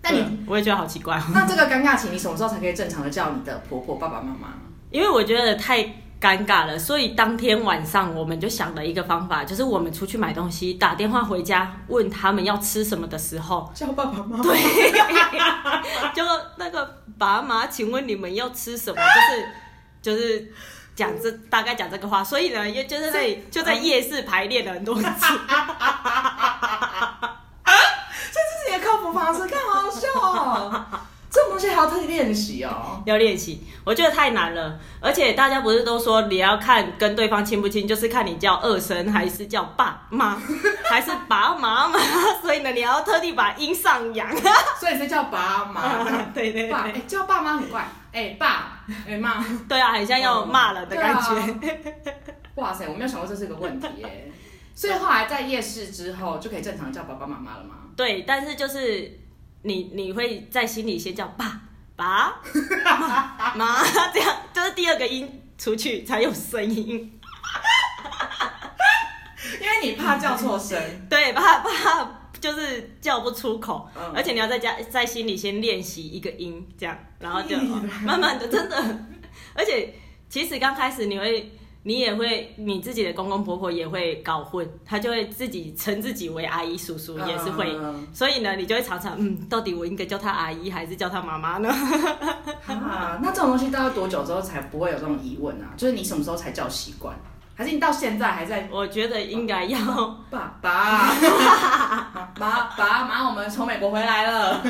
[0.00, 1.20] 那你我也觉得好奇怪。
[1.34, 4.50] 那这个尴尬期，你什么时候才可以正常的叫你的婆婆、爸爸妈妈？
[4.92, 5.84] 因为我觉得太。
[6.26, 14.42] 尴尬了，所以当天晚上我们就想了一个方法，就是我们出去买东西，打电话回家问他们要吃什么的时候，叫爸爸妈妈。
[14.42, 14.58] 对，
[16.12, 16.24] 就
[16.56, 19.00] 那个爸妈，请问你们要吃什么？
[20.02, 20.52] 就是就是
[20.96, 25.02] 讲这大概讲这个话，所以呢，也就是在就在夜市排练了很多次。
[28.32, 30.84] 这是你的克服方式，看好好笑哦。
[31.28, 34.78] 这种东西还要特地练习哦，要练习，我觉得太难了。
[35.00, 40.40] 而且大家不是都说你要看跟对方亲不亲，就是看你叫二声还是叫爸妈，
[40.88, 41.98] 还是爸妈妈。
[42.40, 44.28] 所以呢，你要特地把音上扬。
[44.80, 47.86] 所以是叫爸妈， 对对对，爸，欸、叫爸妈很怪。
[48.12, 51.34] 哎、欸，爸，哎妈，对啊，很像要骂了的感觉。
[51.34, 51.60] 啊、
[52.54, 54.32] 哇塞，我没有想过这是个问题耶。
[54.74, 57.74] 所以后来在夜市之后就可以正常叫爸爸妈妈了吗？
[57.96, 59.20] 对，但是就是。
[59.66, 61.60] 你你会在心里先叫爸
[61.96, 62.40] 爸
[62.84, 63.82] 妈妈，
[64.14, 67.18] 这样就是第二个音出去才有声音，
[69.60, 70.78] 因为你怕叫错声，
[71.10, 77.56] 对，怕怕就是叫不出口，嗯、而且你要在家在心里先练习一个音，这样，然后就
[78.04, 78.76] 慢慢的真的，
[79.54, 79.94] 而且
[80.28, 81.52] 其实刚开始你会。
[81.86, 87.72] 你也会，你自己的公公婆婆也会搞混，他就会自己称自己为阿姨叔叔，也是会，
[88.12, 91.68] 所以呢，你就会常常，嗯，到底我应该叫他阿姨还是叫他妈妈呢？
[92.66, 95.74] 啊，那这种东西大概多久之后才不会有这种疑问啊？
[95.76, 97.16] 就是你什么时候才叫习惯？
[97.54, 98.68] 还是你到现在还在？
[98.72, 99.78] 我觉得应该要
[100.28, 101.14] 爸爸，
[102.36, 104.60] 爸爸 妈，我们从美国回来了。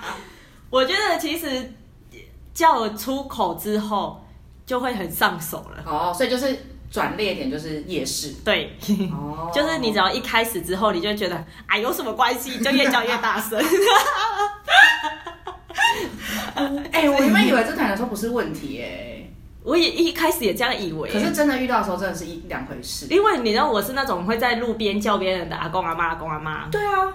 [0.70, 1.70] 我觉得其实
[2.54, 4.23] 叫出口之后。
[4.66, 5.82] 就会很上手了。
[5.86, 8.76] 哦，所以就是转捩点就是夜市，对，
[9.12, 13.60] 哦，就是你只要一开始之后，你就会觉得啊有什么关系，就越叫越大声。
[16.92, 19.32] 哎、欸，我原本以为这台的时候不是问题哎、欸，
[19.64, 23.06] 我也一开始也这样以为，可是真的遇到的时候真的是一两回事。
[23.10, 27.12] 因为你知道我是那种会在路边叫别人的阿公阿妈阿公阿妈，对啊。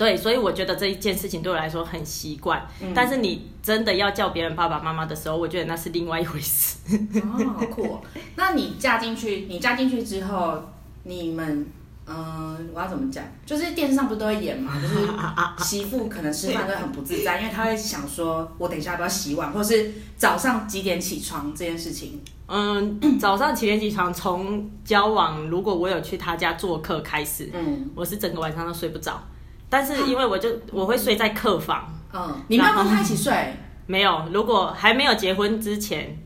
[0.00, 2.66] 对，所以我觉得这一件事情对我来说很习惯。
[2.80, 6.78] 嗯、但是你真的要叫别人爸爸妈妈的时候，我觉得那是另外一回事。
[7.22, 8.00] 哦，好酷哦！
[8.34, 10.62] 那你嫁进去，你嫁进去之后，
[11.02, 11.66] 你们，
[12.06, 13.22] 嗯、呃，我要怎么讲？
[13.44, 15.06] 就是电视上不是都会演嘛，就是
[15.62, 22.18] 媳妇可能吃饭都很不自在，因为她会想说，我等一下要不要洗碗，或是早上几点起床这件事情。
[22.46, 24.12] 嗯，早上几点起床？
[24.12, 29.22] 从交往，如果我有去他家做客开始，嗯，我是整个晚上都睡不着。
[29.70, 33.32] 但是因为我就我会睡在客房，嗯，你没有跟他一起睡？
[33.86, 36.18] 没有，如果还没有结婚之前，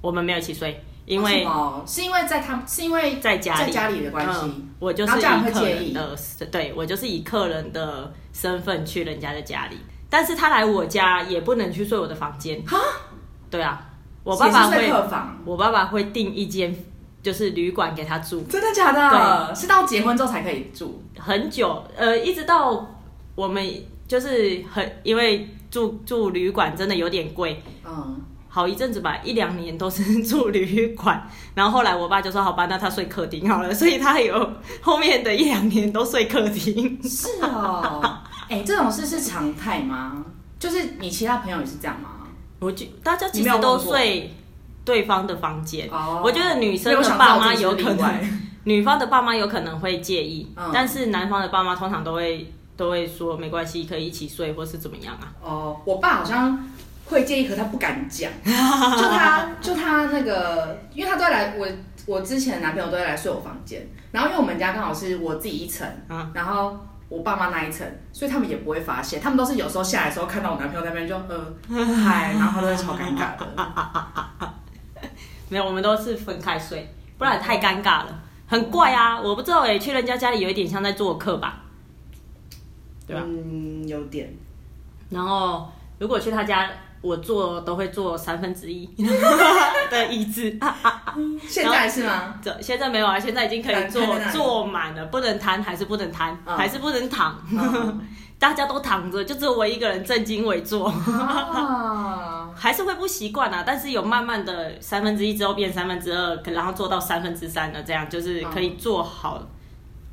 [0.00, 1.46] 我们没有一起睡，因为
[1.86, 3.64] 是因为在他是因为在家里。
[3.64, 6.16] 在家里的关系，嗯，我就是以客人的，
[6.50, 9.76] 对，我就是以客人的身份去人家的家里，
[10.08, 12.78] 但是他来我家也不能去睡我的房间，哈，
[13.50, 13.80] 对啊，
[14.22, 14.90] 我爸爸会，
[15.44, 16.74] 我爸爸会订一间。
[17.22, 19.46] 就是旅馆给他住，真的假的？
[19.48, 22.94] 对，是到结婚之后才可以住，很久，呃，一直到
[23.34, 23.62] 我们
[24.08, 36.98] 就是很，因为住住旅馆真的有点贵，嗯，好一阵子吧，一两年都是住旅馆，然后后来我爸就说好吧，那他睡客厅好了，所以他有后面的一两年都睡客厅。
[37.02, 38.02] 是哦，
[38.48, 40.24] 哎、欸，这种事是常态吗？
[40.58, 42.08] 就是你其他朋友也是这样吗？
[42.60, 44.34] 我就大家其实都睡。
[44.84, 48.14] 对方的房间，oh, 我觉得女生的爸妈有可能，
[48.64, 55.32] 女方的爸妈有可能会介意，嗯、但是男方的爸妈通常都会都会说没关系，可以一起睡或是怎么样啊？
[55.42, 56.58] 哦，oh, 我爸好像
[57.06, 61.66] 会介意，可他不敢讲， 就他就他那个，因为他都会来我
[62.06, 66.76] 我之前的男朋友都会来睡我房间，然后因为我们家刚好是我自己一层，嗯、然后
[67.08, 71.54] 我爸妈那一层，所以他们也不会发现，他们都是有时候下来的时候看到我男朋友在那边就呃
[71.94, 74.54] 嗨，然后他都会超尴尬的。
[75.50, 79.20] 没有，我们都是分开睡，不然太尴尬了，很怪啊！
[79.20, 81.60] 我不知道哎，去人家家里有一点像在做客吧，
[83.06, 83.22] 对吧？
[83.26, 84.32] 嗯，有点。
[85.10, 86.70] 然后如果去他家，
[87.02, 88.86] 我坐都会坐三分之一
[89.90, 90.56] 的椅子。
[91.48, 92.38] 现在是吗？
[92.40, 97.36] 这现在没有啊，现在已经可以坐坐满了，不能瘫还是不能瘫，还是不能躺。
[98.40, 100.88] 大家都躺着，就只有我一个人正襟危坐，
[102.56, 103.62] 还是会不习惯啊。
[103.64, 109.40] 但是有慢慢的三分之一之后变三分之二，然后做到三分之三的这样，就是可以坐好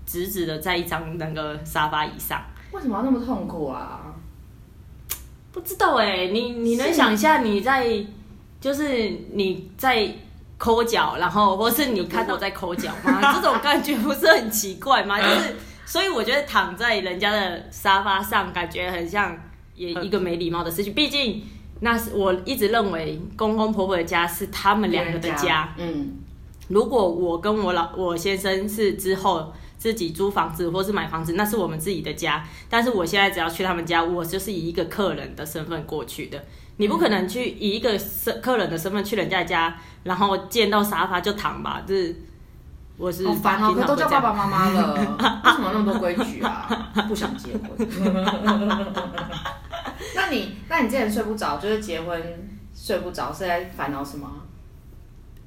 [0.05, 2.43] 直直的在一张那个沙发椅上。
[2.73, 4.01] 为什么要那么痛苦啊？
[5.53, 8.05] 不知道哎、欸，你你能想一下你在
[8.59, 10.13] 就是你在
[10.57, 13.33] 抠脚，然后或是你看到 在抠脚吗？
[13.33, 15.17] 这种感觉不是很奇怪吗？
[15.17, 15.55] 就是
[15.87, 19.35] 所以我觉得躺在人家的沙发上，感觉很像
[19.73, 20.93] 也一个没礼貌的事情。
[20.93, 21.41] 毕竟
[21.79, 25.35] 那是我一直认为公公婆婆的家是他们两个的家。
[25.35, 26.17] 家嗯，
[26.67, 29.51] 如果我跟我老我先生是之后。
[29.77, 32.43] 自己租房子或是买房子，那是我们自己的家。
[32.67, 36.43] 但是我现在只要去他们家，我就是以一个客人的身份过去的。
[36.77, 41.83] 你不可能去以一个身客人的身份去人家家，然后见到沙发就躺吧？
[41.87, 42.15] 就是
[42.97, 44.93] 我是好烦哦，都叫爸爸妈妈了，
[45.45, 46.91] 为什么那么多规矩啊？
[47.07, 47.69] 不想结婚。
[50.15, 52.19] 那你那你之前睡不着，就是结婚
[52.73, 54.27] 睡不着，是在烦恼什么？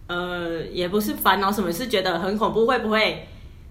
[0.06, 3.26] 呃，也不是烦恼什么，是觉得很恐怖，会不会？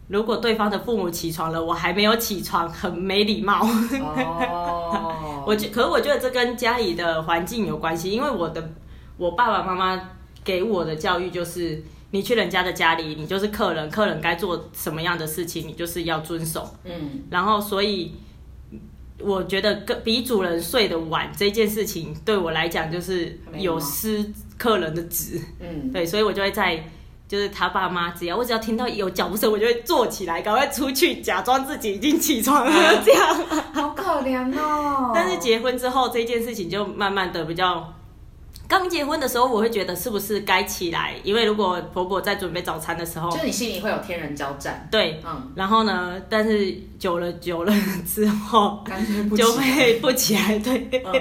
[0.09, 3.61] 如果对方的父母起床了，我还没有起床，很没礼貌。
[3.63, 8.71] 哦，我觉，可是我觉得这跟家里的环境有关系，因为我的
[9.17, 10.01] 我爸爸妈妈
[10.43, 16.69] 给我的教育就是，你去人家的家里，你就是客人，客人该做什么样的事情，你就是要遵守。
[16.83, 18.13] 嗯，然后所以
[19.19, 24.25] 我觉得跟比主人睡得晚这件事情，对我来讲就是有失
[24.57, 25.39] 客人的职。
[25.59, 26.83] 嗯，对，所以我就会在。
[27.29, 33.35] 就是他爸妈，只要我只要听到有脚步声，我就会坐起来，赶快出去，假装自己已经起床了，这样。
[33.71, 35.11] 好可怜哦。
[35.13, 37.93] 但是结婚之后，这件事情就慢慢的比较。
[38.69, 41.15] 刚结婚的时候，我会觉得是不是该起来？
[41.23, 44.87] 因为如果婆婆在准备早餐的时候，就你心里会有天人交战。
[44.91, 45.51] 对，嗯。
[45.55, 46.21] 然后呢？
[46.29, 47.73] 但是久了久了
[48.05, 48.83] 之后，
[49.35, 50.59] 就会不起来。
[50.59, 50.87] 对。
[51.03, 51.11] 嗯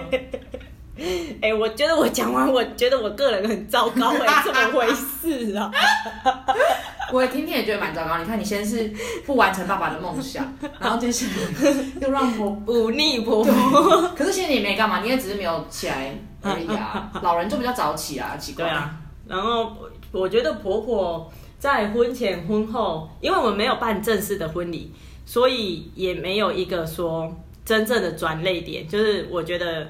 [1.40, 5.70] 哎、欸，我觉得我讲完，我觉得我个人很糟糕，哎， 怎么回事啊？
[7.10, 8.18] 我听听也觉得蛮糟糕。
[8.18, 8.92] 你看，你先是
[9.24, 14.08] 不完成爸爸的梦想，然后接下来又让婆忤逆婆婆。
[14.14, 17.10] 可是其实你也没干嘛，你也只是没有起来而已啊。
[17.22, 18.64] 老人就比较早起啊，奇怪。
[18.66, 18.94] 对啊。
[19.26, 19.74] 然后
[20.12, 24.92] 我觉得婆婆在婚前婚后，因为我们没有办正式的婚礼，
[25.24, 27.34] 所以也没有一个说
[27.64, 28.86] 真正的转泪点。
[28.86, 29.86] 就是我觉得。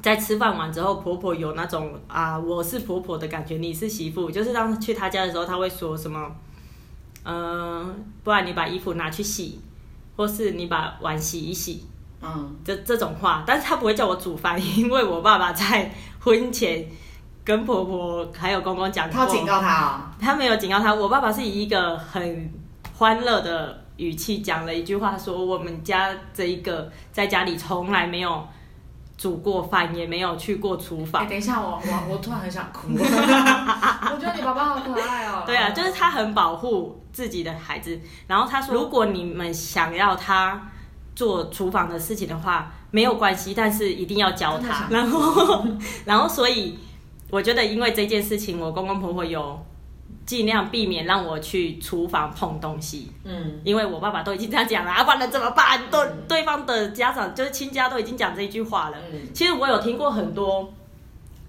[0.00, 6.34] 在吃饭完之后，婆婆有那种啊，我是婆婆的感觉，你是媳妇，就是当去她家的时候，她会说什么，
[7.22, 9.60] 嗯、呃，不然你把衣服拿去洗，
[10.16, 11.86] 或是你把碗洗一洗，
[12.20, 16.84] 嗯，这这种话，但是她不会叫我煮饭，因为我爸爸在婚前
[17.44, 22.52] 跟婆婆还有公公讲过，他警告他哦，他没有警告他，我爸爸是以一个很
[22.96, 28.44] 欢乐的语气讲了一句话，说我们家这一个在家里从来没有。
[29.22, 31.28] 煮过饭也没有去过厨房。
[31.28, 32.88] 等一下，我我我突然很想哭。
[32.98, 35.44] 我觉得你爸爸好可爱哦。
[35.46, 38.00] 对啊，就是他很保护自己的孩子。
[38.26, 40.60] 然后他说，如果你们想要他
[41.14, 44.88] 做厨房的事情的话，没有关系，但是一定要教他。
[44.90, 45.64] 然后，
[46.04, 46.76] 然后，所以
[47.30, 49.64] 我觉得，因为这件事情，我公公婆婆有。
[50.24, 55.80] 尽量避免让我去厨房碰东西，嗯，因为我爸爸都已经这样讲了，啊，不然怎么办？
[55.90, 58.96] 对，对方的家长就是亲家都已经讲这一句话了。
[59.12, 60.72] 嗯，其实我有听过很多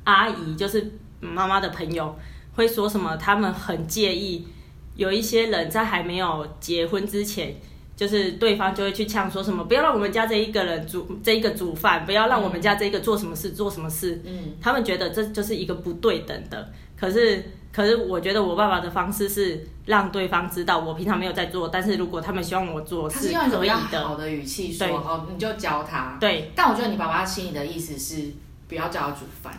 [0.05, 2.15] 阿姨，就是妈妈的朋友，
[2.55, 4.47] 会说什么，他们很介意
[4.95, 7.55] 有一些人在还没有结婚之前，
[7.95, 14.19] 就是对方就会去呛说什么，不要让我们家这一个人煮这一个煮饭，不要让我们家这一个做什么事做什么事。
[14.25, 17.43] 嗯，他们觉得这就是一个不对等的，可是。
[17.73, 23.09] 可是我觉得我爸爸的方式是让对方知道我平常没有在做，但是如果他们希望我做。
[23.09, 23.61] 他是用一种
[24.03, 26.15] 好的语气说，哦，你就教他。
[26.19, 26.51] 对。
[26.55, 28.31] 但我觉得你爸爸心里的意思是
[28.67, 29.51] 不要叫他煮饭。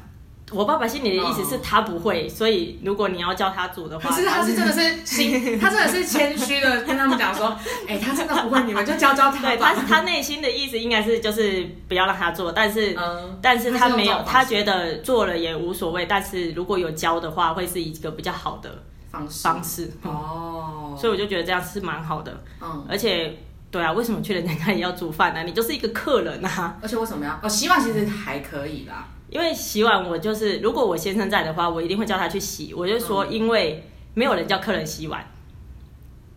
[0.52, 7.48] 我爸爸心里的意思是他不会，所以如果你要教他煮的话，可是他是真的是心， 他真的是谦虚的跟他们讲说，
[7.88, 9.40] 哎、欸，他真的不会，你们就教教他。
[9.40, 19.90] 对，他他内心的意思应该是就是不要让他做，但是、嗯、但是他没有，他觉得做了也无所谓，但是如果有教的话，会是一个比较好的方式方式。
[20.02, 22.42] 哦，所以我就觉得这样是蛮好的。
[22.60, 23.34] 嗯，而且
[23.70, 25.42] 对啊，为什么去人家家里要煮饭呢？
[25.42, 26.76] 你就是一个客人啊。
[26.82, 27.40] 而且为什么要？
[27.42, 29.08] 哦，希望其实还可以啦。
[29.34, 32.72] 因为洗碗，我就是如果我先生在的话，我一定会叫他去洗。
[32.72, 33.82] 我就说，因为
[34.14, 35.26] 没有人叫客人洗碗，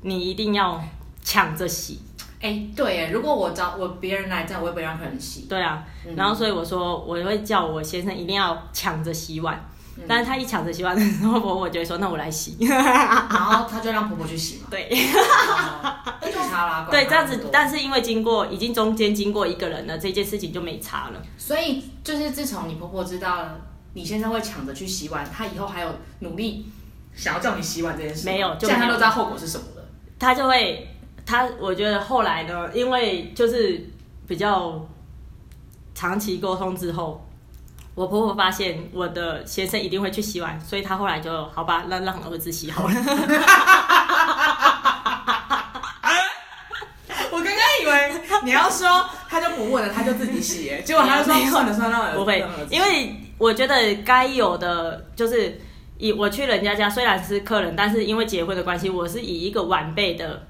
[0.01, 0.83] 你一定要
[1.21, 1.99] 抢着洗。
[2.41, 5.41] 哎、欸，对耶，如果我找我别人来这样，我也不会让客人洗。
[5.47, 9.63] 对啊，然后所以我说，我会叫我先生一定要抢着洗碗。
[10.07, 14.67] 但是他一抢着洗碗的时候，婆婆就会说：“那我来洗。”然后他就让婆婆去洗嘛。
[14.69, 14.89] 对。
[16.29, 16.87] 就差啦。
[16.91, 21.21] 对，这样子，但是因为经过已经中间经过一个人了，这件事情就没差了。
[21.37, 23.61] 所以就是自从你婆婆知道了
[23.93, 25.89] 你先生会抢着去洗碗，他以后还有
[26.19, 26.65] 努力
[27.15, 29.83] 想要叫你洗碗这件事，没有，就现在他都知道后果是什么了。
[30.19, 30.87] 他就会，
[31.25, 33.89] 他我觉得后来呢，因为就是
[34.27, 34.85] 比较。
[35.99, 37.26] 长期沟通之后，
[37.97, 42.93] 我婆婆发现我的先生一定会去洗碗，所以她后来就好吧，让让儿子洗好了。
[47.31, 55.59] 我刚刚以为你要说他就不问了，他就自己洗，结果他就说算了算了，不会，因为我觉得该有的就是
[55.97, 60.45] 以我去人家家，虽然是客人，但是因为结婚的关系，我是以一个晚辈的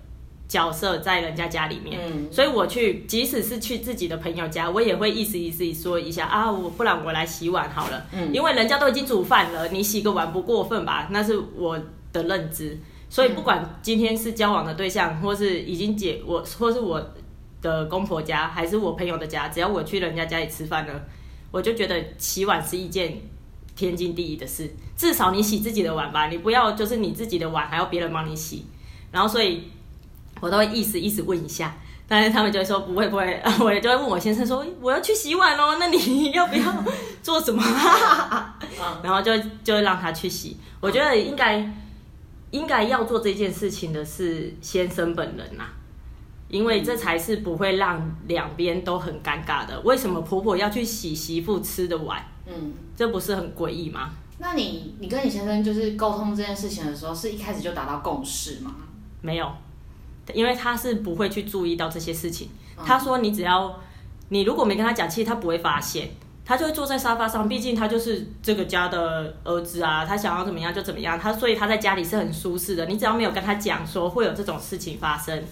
[0.47, 11.09] 角色在人家家里面，嗯、所以我去，即使是去自己的朋友家，我也会意思意思说一下啊，我不然我来洗碗好了，嗯、因为人家都已经煮饭了，你洗个碗不过分吧？
[11.11, 11.77] 那是我
[12.13, 12.77] 的认知。
[13.09, 17.01] 所以不管今天是交往的对象，或是已经结我，或是我
[17.61, 21.05] 的公婆家，还是我朋友的家，只要我去人家家里吃饭了，
[21.51, 23.21] 我就觉得洗碗是一件
[23.75, 24.69] 天经地义的事。
[24.95, 28.65] 至少你洗自己的碗吧，你不要就是你自己的碗还要别人帮你洗。
[29.09, 29.63] 然后所以，
[30.39, 31.75] 我都会意思意思问一下，
[32.07, 36.83] 但是他们就会说不会不会， 我也就会问我先生说我要去洗碗哦，那你要不要
[37.21, 37.63] 做什么？
[39.03, 40.57] 然后就就会让他去洗。
[40.79, 41.73] 我觉得应该。
[42.51, 45.69] 应该要做这件事情的是先生本人呐、啊，
[46.47, 49.77] 因为这才是不会让两边都很尴尬的。
[49.81, 52.25] 为什么婆婆要去洗媳妇吃的碗？
[52.45, 54.11] 嗯，这不是很诡异吗？
[54.39, 58.73] 那你你跟你先生就是沟通这件事情的时候，是一开始就达到共识吗？
[59.21, 59.51] 没有，
[60.34, 62.49] 因为他是不会去注意到这些事情。
[62.86, 63.80] 他说你只要
[64.30, 66.09] 你如果没跟他讲，其实他不会发现。
[66.45, 71.19] 他就会坐在沙发上，毕竟他就是这个家的儿子啊，他想要怎么样就怎么样。
[71.19, 72.86] 他所以他在家里是很舒适的。
[72.86, 75.43] 你只要没有跟他讲说会有这种事情发生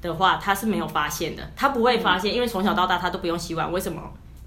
[0.00, 1.50] 的话，他是没有发现的。
[1.56, 3.72] 他不会发现，因为从小到大他都不用洗碗。
[3.72, 4.00] 为什么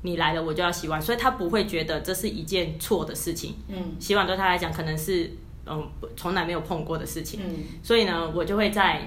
[0.03, 1.01] 你来了我就要洗碗？
[1.01, 3.53] 所以他不会觉得这是一件错的事情。
[3.67, 5.29] 嗯，洗碗对他来讲可能是
[5.65, 5.85] 嗯
[6.15, 7.41] 从来没有碰过的事情。
[7.43, 9.01] 嗯，所以呢，我就会在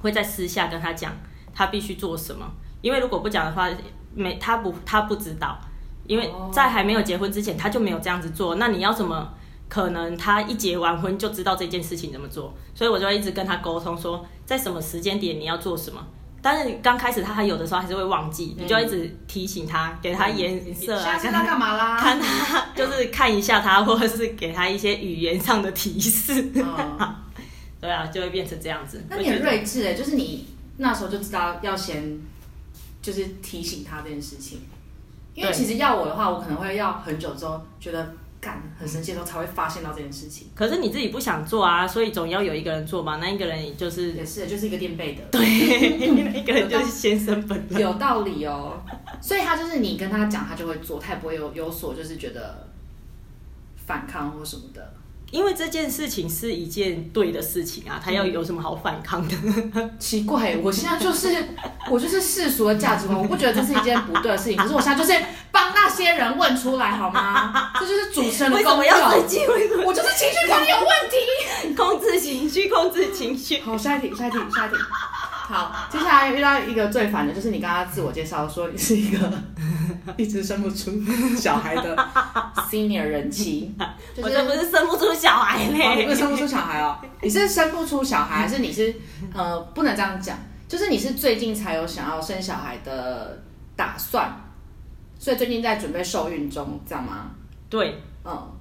[0.00, 1.12] 会在私下跟他讲
[1.54, 2.46] 他必须做什么。
[2.80, 3.68] 因为如果不讲的话，
[4.14, 5.58] 没他不他不知道。
[6.06, 8.54] 因为在还没有结婚之前，他就没有这样子做。
[8.54, 9.30] 那你要怎么
[9.68, 10.16] 可能？
[10.16, 12.54] 他一结完婚就知道这件事情怎么做？
[12.74, 16.02] 所以我就一直跟他沟通说，在什么时间点你要做什么。
[16.40, 21.98] 但是刚开始他还有的时候还是会忘记，你就一直提醒他，给他颜色啊，看他干嘛啦？
[22.00, 26.50] 看他就是看一下他，或者是给他一些语言上的提示。
[27.80, 29.02] 对啊，就会变成这样子。
[29.08, 30.46] 那你很睿智哎，就是你
[30.78, 32.18] 那时候就知道要先
[33.00, 34.60] 就是提醒他这件事情。
[35.34, 40.48] 因为其实要我的话，我可能会要很久之后，觉得干很生气的时候才会发现到这件事情。
[40.52, 43.18] 可是你自己不想做啊，所以总要有一个人做嘛。
[43.18, 45.22] 那一个人就是也是，就是一个垫背的。
[45.30, 45.40] 对，
[45.98, 47.78] 那一个人就是先生本人。
[47.80, 48.82] 有道理哦。
[49.22, 52.66] 所以他就是你跟他讲，他就会做，他也不会有有所就是觉得
[53.86, 54.94] 反抗或什么的。
[55.30, 59.34] 因为这件事情是一件对的事情啊，他要有什么好反抗的？
[59.74, 61.28] 嗯、 奇怪，我现在就是
[61.90, 64.56] 我就是世俗的价值观，我不觉得这是一件不对的事情。
[64.56, 65.12] 可是我现在就是
[65.50, 67.72] 帮那些人问出来好吗？
[67.78, 68.78] 这就是主持人的功用。
[68.78, 69.86] 为什么要？
[69.86, 73.60] 我就是情绪管理有问题， 控制情绪，控制情绪。
[73.60, 74.76] 好，下一题，下一题，下一题。
[75.48, 79.32] 好，接下来遇到一个最烦的，就是你刚刚自我介绍说你是一个
[80.18, 80.90] 一直生不出
[81.34, 81.96] 小孩的
[82.70, 83.74] senior 人妻，
[84.14, 88.94] 就是、我这不是生不出小孩嘞、哦，你不是生不出小孩哦，你是生不出小孩，还是你是
[89.32, 90.36] 呃不能这样讲，
[90.68, 93.42] 就是你是最近才有想要生小孩的
[93.74, 94.30] 打算，
[95.18, 97.30] 所以最近在准备受孕中，这样吗？
[97.70, 98.52] 对，嗯，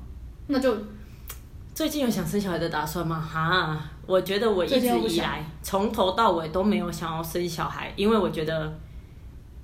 [0.47, 0.73] 那就
[1.77, 3.21] 最近有想生小孩的打算吗？
[3.21, 3.79] 哈。
[4.07, 8.73] 我觉得我一直以来从头到尾都没有想要生小孩，因为我觉得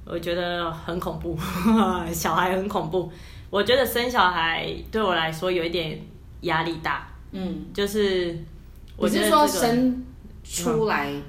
[0.06, 1.36] 我觉得很恐怖，
[2.14, 3.12] 小孩很恐怖。
[3.50, 6.00] 我觉得生小孩对我来说有一点
[6.42, 8.38] 压力大，嗯，就是
[8.96, 10.06] 我是说生
[10.44, 11.10] 出来。
[11.10, 11.24] 嗯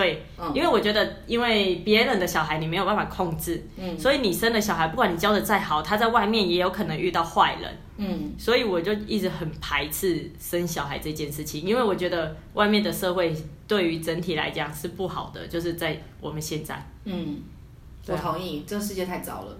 [0.00, 0.24] 对，
[0.54, 13.36] 因为我觉得，因为别人的小孩你没有办法控制，嗯，所以你生的小孩，不管你教的再好，他在外面也有可能遇到坏人，嗯，所以我就一直很排斥生小孩这件事情，因为我觉得外面的社会
[13.68, 17.42] 对于整体来讲是不好的，就是在我们现在，嗯，
[18.06, 19.54] 我同意，这个世界太糟了。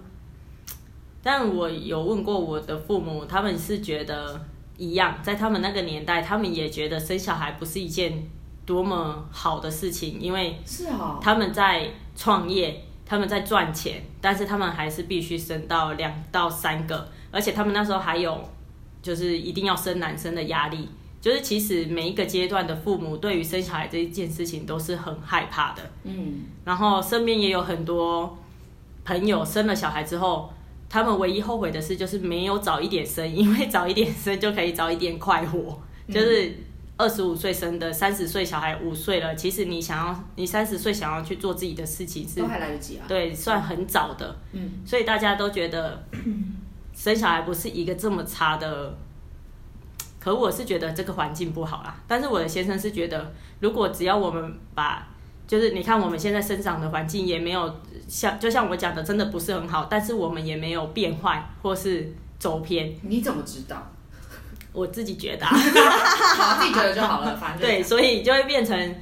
[1.21, 4.43] 但我有问过我的父母，他们是觉得
[4.75, 8.27] 一样，在他们那个年代，他们也觉得生小孩不是一件。
[8.65, 18.39] 多么好的事情，因为是啊，他们在创业，他们在赚钱，但是他们还是必须生到两到三个，而且他们那时候还有
[19.01, 20.87] 就是一定要生男生的压力，
[21.19, 28.37] 就是其实每一个阶段的父母对于生小孩这一件事情都是很害怕的，嗯，然后身边也有很多
[29.03, 30.53] 朋友生了小孩之后，
[30.87, 36.55] 他们唯一后悔的事就是没有早一点生，因为早一点生就可以早一点快活，就是。
[37.01, 46.03] 二十五岁生的，三十岁小孩五岁了，其实你想要，你三十岁想要去做自己的事情是都还来得及啊，对，算很早的，嗯，所以大家都觉得
[46.93, 48.95] 生小孩不是一个这么差的，
[50.19, 55.07] 可我是觉得这个环境不好啦，但是我的先生是觉得，如果只要我们把，
[55.47, 57.75] 就是你看我们现在生长的环境也没有
[58.07, 63.91] 像，就像我讲的，真的不是很好，但是我们也没有变坏或是走偏，你怎么知道？
[64.73, 68.95] 我自己觉得，好，自己觉得就好了，反正对，所以就会变成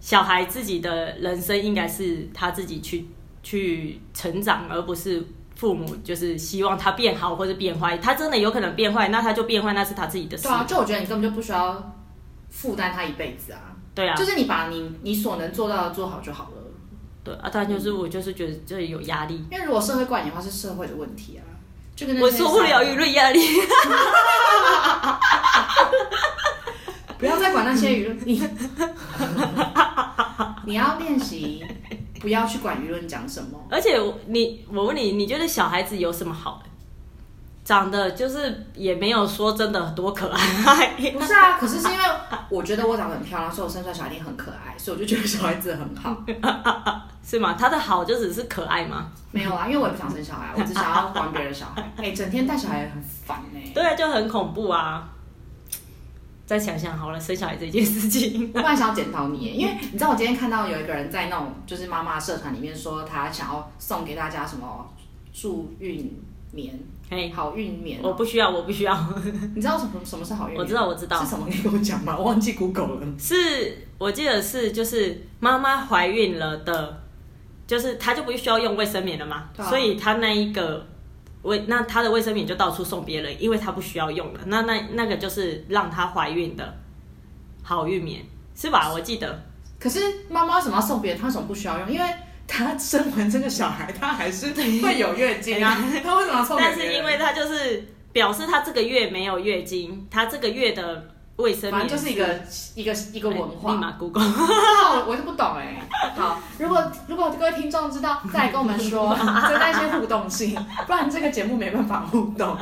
[0.00, 3.06] 小孩自己的人生应该是他自己去
[3.42, 7.96] 去成长，而不是父母就是希望他变好或者变坏。
[7.98, 10.42] 他真的有可能变坏，那他就变坏，那是他自己的事。
[10.42, 11.94] 对啊，就我觉得你根本就不需要
[12.50, 13.60] 负担他一辈子啊。
[13.94, 16.62] 对啊，就是你把你你所能做到的做好就好了。
[17.22, 21.46] 对啊，但就是我就是觉得这有压力，因为如果社会怪你的话，是社会的问题啊。
[21.94, 23.38] 就跟我受不了舆论压力。
[27.18, 28.42] 不要再管那些舆论，你
[30.66, 31.64] 你要练习，
[32.20, 33.66] 不要去管舆论讲什么。
[33.70, 36.70] 而且你，我问你，你觉得小孩子有什么好的？
[37.64, 40.88] 长得就是也没有说真的多可爱。
[41.12, 42.04] 不是啊，可是是因为
[42.48, 46.16] 我觉得我长得很漂亮，所以我生出来小孩一定很可爱，所以我就觉得小孩子很好。
[47.24, 47.54] 是吗？
[47.56, 49.06] 他的好就只是可爱吗？
[49.30, 51.82] 没有啊，因为我也不想生小孩，我只想要管别人小孩。
[51.96, 53.70] 哎、欸，整天带小孩很烦哎、欸。
[53.72, 55.08] 对啊，就很恐怖啊。
[56.44, 64.92] 再想想好了，生小孩这件事情，我本来想要检讨你，因为你知道我今天看到有一个人在那种就是妈妈社团里面说，他想要送给大家什么
[65.32, 66.78] 助孕棉，
[67.12, 68.00] 嘿，好孕棉。
[68.02, 68.98] 我不需要，我不需要。
[69.54, 70.60] 你知道什么什么是好运棉？
[70.60, 71.46] 我知道，我知道是什么？
[71.46, 73.06] 你跟我讲吧，我忘记 Google 了。
[73.18, 77.02] 是我记得是就是妈妈怀孕了的，
[77.66, 80.86] 就是她就不需要用卫生棉了嘛，啊、所以她那一个。
[81.42, 84.38] 卫那她的卫生棉就到处送别人，因为她不需要用了。
[84.46, 86.72] 那那那个就是让她怀孕的
[87.64, 88.92] 好孕棉，是吧？
[88.92, 89.42] 我记得。
[89.80, 90.00] 可是
[90.30, 91.20] 妈妈为什么要送别人？
[91.20, 91.90] 她为什么不需要用？
[91.90, 92.08] 因为
[92.52, 94.48] 她生完这个小孩，他还是
[94.82, 95.82] 会有月经啊。
[96.04, 96.46] 他为什么？
[96.58, 101.11] 但是因为他就是表示他这个月没有月经，他这个月的。
[101.42, 102.40] 卫生反正就是一个
[102.74, 103.72] 一个一个文化。
[103.72, 105.82] 立马 Google，我 我是不懂哎。
[106.16, 109.14] 好，如果如果各位听众知道，再来跟我们说，
[109.48, 112.56] 增加一些互动性，不然这个节目没办法互动。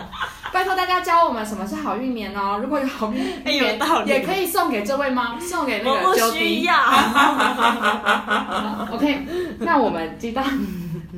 [0.52, 2.58] 拜托大家教我们什么是好运棉哦。
[2.60, 5.38] 如果有好运棉，也可以送给这位吗？
[5.38, 5.90] 送给那个。
[5.90, 6.74] 我不需要。
[8.92, 9.26] OK，
[9.60, 10.42] 那我们知道，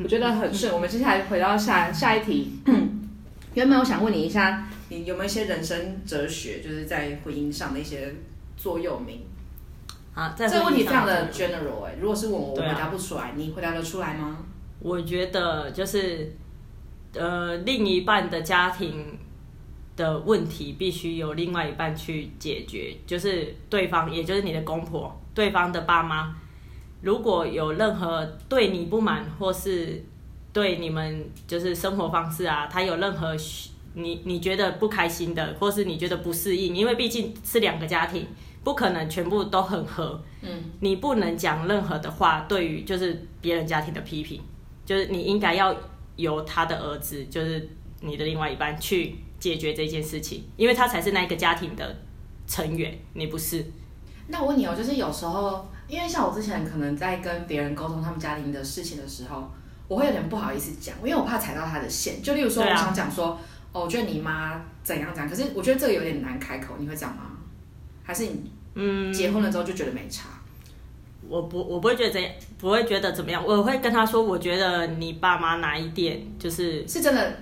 [0.03, 0.73] 我觉得很顺。
[0.75, 2.61] 我们接下来回到下下一题。
[3.55, 4.69] 原本我想问你一下。
[4.89, 8.15] 你有没有一些人生哲学，就是在婚姻上的一些
[8.59, 9.23] 座右铭
[10.13, 10.35] 啊？
[10.37, 14.37] 在这个问题非常的 general 哎、欸，如果是我，我回答不出来，啊、你回答得出来吗？
[14.81, 16.31] 我觉得就是，
[17.15, 19.19] 呃，另一半的家庭
[19.97, 26.35] 的问题必须由另外一半去解决，就是对方，也就是你的公婆，对方的爸妈，
[27.01, 30.05] 如果有任何对你不满，或是
[30.53, 33.37] 对你们就是生活方式啊，他有任何。
[33.95, 38.27] 你你觉得不开心的，或是你觉得不适应，因为毕竟是两个家庭，
[38.65, 40.19] 不可能全部都很合。
[40.41, 40.49] 嗯，
[40.81, 44.41] 你不能讲任何的话，对于就是别人家庭的批评，
[44.87, 45.77] 就是你应该要
[46.17, 47.69] 由他的儿子，就是
[48.01, 51.95] 你的另外一半去解决这件事情，因为他才是那个家庭的
[52.47, 53.63] 成员，你不是。
[54.29, 59.51] 那我问你哦，就是有时候，因为像我之前可能在跟别人沟通他们家庭的事情的时候，
[59.93, 62.23] 我会有点不好意思讲，因为我怕踩到他的线。
[62.23, 63.39] 就例如说，我想讲说。
[63.75, 67.23] 哦，我觉得你妈怎样怎样，可是我觉得这个有点难开口，你会讲吗？
[68.05, 70.29] 还是你嗯结婚了之后就觉得没差？
[71.23, 77.35] 嗯、我不，我不会觉得怎样，不会觉得怎么样，我会跟他说，我觉得你爸妈哪一点就是是真的。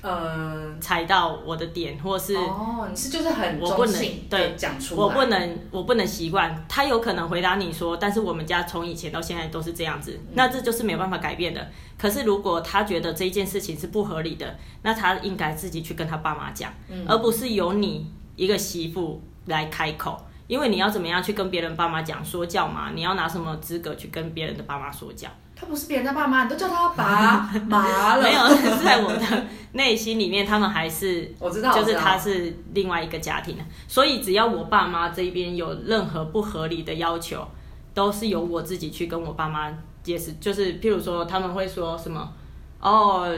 [0.00, 6.64] 呃，踩到我的点，或是哦，你是就是很我不能对讲出来，我不能我不能习惯。
[6.68, 11.68] 他有可能回答你说，但是我们家从以前到现在都是这样子，嗯、那这就是没有办法改变的。
[11.98, 20.24] 可是如果他觉得这件事情是不合理的，那他应该自己去跟他爸妈讲，嗯、而不是由你一个媳妇来开口。
[20.46, 22.92] 因为你要怎么样去跟别人爸妈讲说教嘛？
[22.94, 25.28] 你要拿什么资格去跟别人的爸妈说教？
[25.60, 28.22] 他不是别人的爸妈，你都叫他爸 妈了。
[28.22, 33.56] 没有，是在我的内心里面，他们还是 我知道，就是他是另外一个家庭。
[33.88, 37.44] 所以只要我爸妈这边有任何不合理的要求，
[37.92, 39.68] 都是由我自己去跟我爸妈
[40.04, 40.32] 解释。
[40.34, 42.32] 就是譬如说，他们会说什么
[42.80, 43.28] 哦，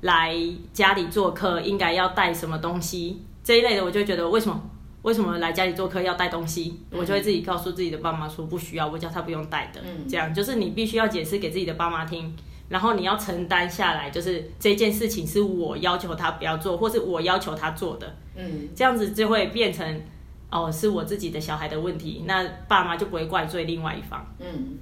[0.00, 0.34] 来
[0.72, 4.58] 家里做客应该要带什么东西这一类的，我就觉得为什么？
[5.04, 6.80] 为什么来家里做客要带东西？
[6.90, 9.80] 嗯、我就会自己告诉自己的爸妈说不需要，我叫他不用带的。
[9.84, 12.34] 嗯、这样就是你必须要解释给自己的爸妈听，
[12.70, 18.16] 然后你要承担下来，就是这件事情是我要求他不要做，或是我要求他做的。
[18.34, 20.02] 嗯，这样子就会变成
[20.50, 24.26] 哦，是我自己的小孩的问题，那爸妈就不会怪罪另外一方。
[24.38, 24.78] 嗯，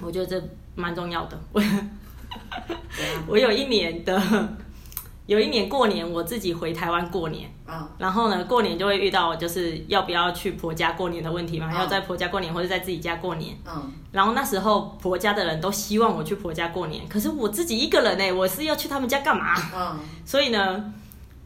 [0.00, 0.40] 我觉得这
[0.76, 1.36] 蛮重要的。
[1.52, 1.60] 我
[3.26, 4.56] 我有一年的。
[5.26, 19.54] 有一年过年，我自己回台湾过年，嗯，然后呢，过年就会遇到就是要不要去婆家过年的问题嘛，嗯、要在婆家过年或者在自己家过年，嗯，然后那时候婆家的人都希望我去婆家过年，可是我自己一个人呢，我是要去他们家干嘛？
[19.74, 20.92] 嗯，所以呢，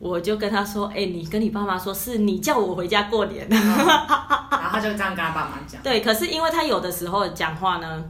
[0.00, 8.04] 我就跟他说，哎、欸，你跟你爸妈说是你叫我回家过年，嗯、然后他就这样跟他爸妈讲， 对，可是因为他有的时候讲话呢，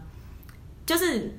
[0.87, 1.39] 就是。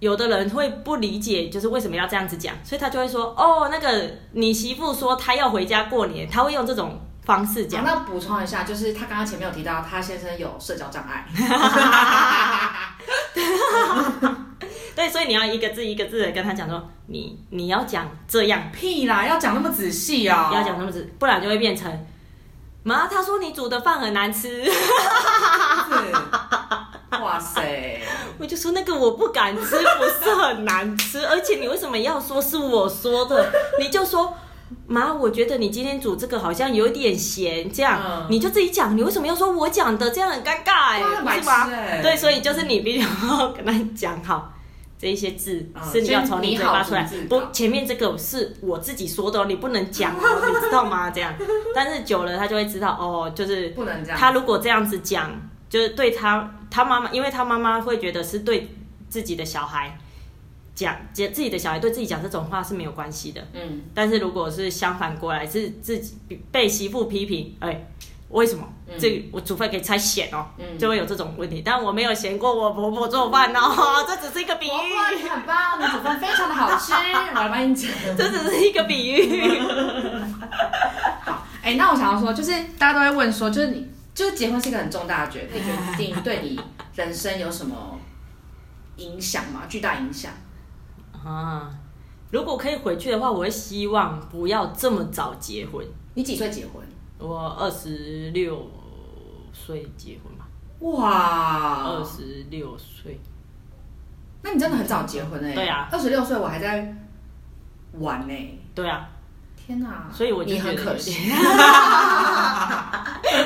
[0.00, 11.26] 有的人会不理解，就是为什么要这样子讲，所以他就会说：“哦，那个你媳妇说她要回家过年，他会用这种方式讲。”那补充一下，就是他刚刚前面有提到，他先生有社交障碍。
[14.94, 22.06] 对，所以你要一个字一个字的跟他讲说：“你你要讲这样屁啦，要讲那么仔细啊、哦，要讲那么仔，不然就会变成
[22.82, 24.64] 妈，他说你煮的饭很难吃。”
[27.10, 28.00] 哇塞！
[28.38, 33.50] 我就说那个我不敢吃，不是很难吃，而且你为什么要说是我说的？
[33.80, 34.34] 你就说
[34.86, 40.10] 妈，我觉得你今天煮这个好像有点咸，这样、嗯、你就自己讲，你为什么要说我讲的？
[40.10, 41.70] 这样很尴尬哎、欸，是吧？
[42.02, 44.52] 对，所以就是你必须要跟他讲好
[45.00, 51.08] 这一些字是你要从你嘴巴出来，不，前面这个是我自己说的，哦你不能讲哦，你知道吗？
[51.08, 51.32] 这样，
[51.74, 54.18] 但是久了他就会知道哦，就是不能这样。
[54.18, 55.30] 他如果这样子讲。
[55.68, 58.68] 就是对他，他妈妈，因为他妈妈会觉得是对
[59.08, 59.98] 自己的小孩
[60.74, 63.46] 讲，自己的小孩对自己讲这种话是没有关系的。
[63.52, 63.82] 嗯。
[63.94, 66.16] 但是如果是相反过来，是自己
[66.50, 67.86] 被媳妇批评，哎、欸，
[68.30, 68.66] 为什么？
[68.90, 71.60] 嗯、这个我煮饭给猜咸哦，嗯、就会有这种问题。
[71.62, 75.20] 但我没有嫌过我婆婆做饭哦，这只是一个比喻。
[75.20, 76.94] 你很棒，你煮饭非常的好吃。
[77.34, 79.60] 我来帮你讲，这只是一个比喻。
[81.20, 83.86] 好，哎、欸，那我想要说，就是大家都会问说，就是你。
[84.18, 86.60] 就是结婚是一个很重大的决定，决定 对你
[86.92, 87.96] 人生有什么
[88.96, 89.62] 影响吗？
[89.68, 90.32] 巨大影响
[91.24, 91.70] 啊！
[92.32, 95.86] 如果可以回去的话，我会希望不要这么早结婚。
[96.14, 96.84] 你几岁结婚？
[97.20, 98.68] 我二十六
[99.52, 100.48] 岁结婚吧。
[100.80, 103.20] 哇，二十六岁，
[104.42, 105.54] 那你真的很早结婚哎、欸？
[105.54, 106.92] 对啊，二十六岁我还在
[107.92, 108.58] 玩呢、欸。
[108.74, 109.08] 对啊。
[109.68, 110.08] 天哪！
[110.10, 111.28] 所以我就觉得你很可惜。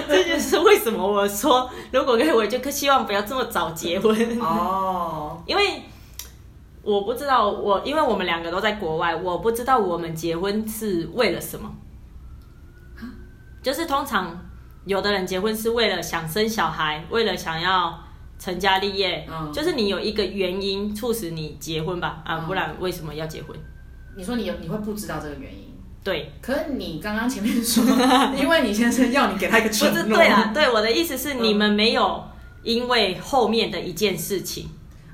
[0.07, 5.43] 这就是为什么我说，如果可以，我就希望不要这么早结婚哦。
[5.47, 5.83] 因为
[6.85, 11.69] 我不知道我，因为我们两个都在国外，我不知道我们结婚是为了什么。
[13.61, 14.39] 就是通常
[14.85, 17.99] 有的人结婚是为了想生小孩，为了想要
[18.39, 22.23] 成家立业，嗯，就是你有一个原因促使你结婚吧？
[22.25, 23.59] 啊，不然为什么要结婚？
[24.17, 25.72] 你说你有，你会不知道这个原因？
[26.05, 27.85] 对，可是你刚刚前面说，
[28.37, 30.03] 因为你先生要你给他一个承诺。
[30.03, 32.25] 不是，对啊，对，我的意思是你们没有
[32.63, 34.69] 因为后面的一件事情。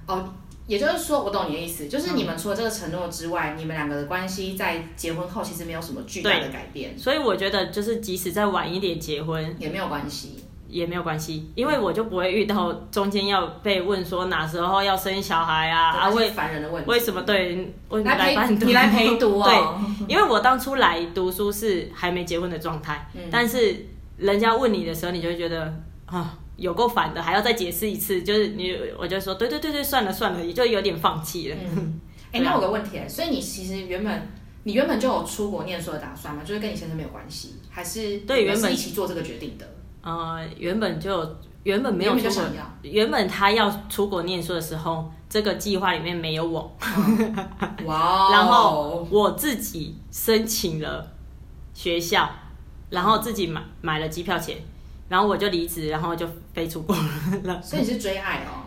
[0.07, 0.33] 哦，
[0.67, 6.99] 也就是说，我懂你的意思，就是你们除了这个承诺之外，嗯、你们两个的关系在结婚后其实没有什么巨大的改变。
[6.99, 10.45] 所以我觉得，就是即使再晚一点结婚也没有关系。
[10.69, 17.75] 也没有关系，因为我就不会遇到中间要被问说哪时候要生小孩啊啊，为烦人的问题，为什么对？
[17.91, 19.45] 来陪你来陪读哦。
[19.45, 23.87] 对，因为我当初来读书是还没结婚的状态，嗯、但是
[24.19, 31.57] 人家问你的时候，你就会觉得啊，有够烦的，还要再解释一次，就是你我就说对对对对，算了算了，也就有点放弃了。
[32.31, 34.29] 哎、那我有个问题，所以你其实原本
[34.65, 36.43] 你原本就有出国念书的打算吗？
[36.45, 39.67] 就是跟你先生没有关系，还是对原本一起做这个决定的？
[40.03, 42.43] 呃，原本就原本没有出国，
[42.83, 46.77] 原本他要出国念书的时候，这个计划里面没有我。
[47.85, 48.31] 哇！
[48.31, 51.07] 然后我自己申请了
[51.75, 52.31] 学校，
[52.91, 54.57] 然后自己买买了机票钱，
[55.09, 56.97] 然后我就离职，然后就飞出国
[57.45, 57.61] 了。
[57.63, 58.65] 所以你是追爱哦？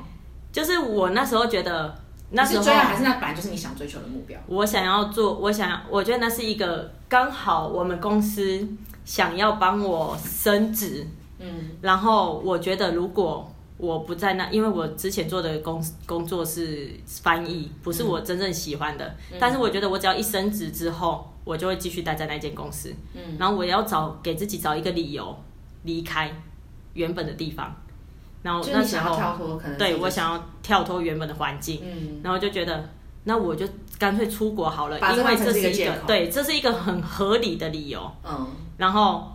[0.52, 1.98] 就是我那时候觉得，
[2.32, 4.38] 那时候是追爱还是那本来就是你想追求的目标？
[4.48, 8.68] 我想要做，我想要，我觉得那是一个刚好我们公司
[9.06, 11.08] 想要帮我升职。
[11.42, 19.16] 嗯，然后我觉得如果我不在那，因为我之前做的工工作是翻译，不是我真正喜欢的。
[19.32, 22.94] 嗯、但是我觉得我只要一升职之后，我就会继续待在那间公司。
[23.16, 25.36] 嗯，然后我要找给自己找一个理由
[25.82, 26.32] 离开
[26.94, 27.76] 原本的地方。
[28.44, 31.82] 然后那时候跳脱可能对我想要跳脱原本的环境。
[31.84, 32.88] 嗯，然后就觉得
[33.24, 33.68] 那我就
[33.98, 38.12] 干脆出国好了，因为这是一个对，这是一个很合理的理由。
[38.24, 39.28] 嗯，然后。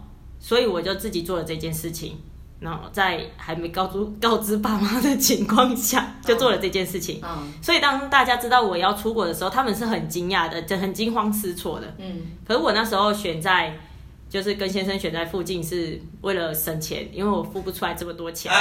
[0.47, 2.17] 所以我就自己做了这件事情，
[2.61, 7.21] 然后在还没告知告知爸妈的情况下，就做了这件事情。
[7.21, 11.93] 嗯，所以当大家知道我要出国的时候，他们是很惊讶的，就很惊慌失措的。
[11.99, 13.77] 嗯，可是我那时候选在，
[14.31, 18.53] 就是跟先生选在附近是为了省钱，因为我付不出来这么多钱。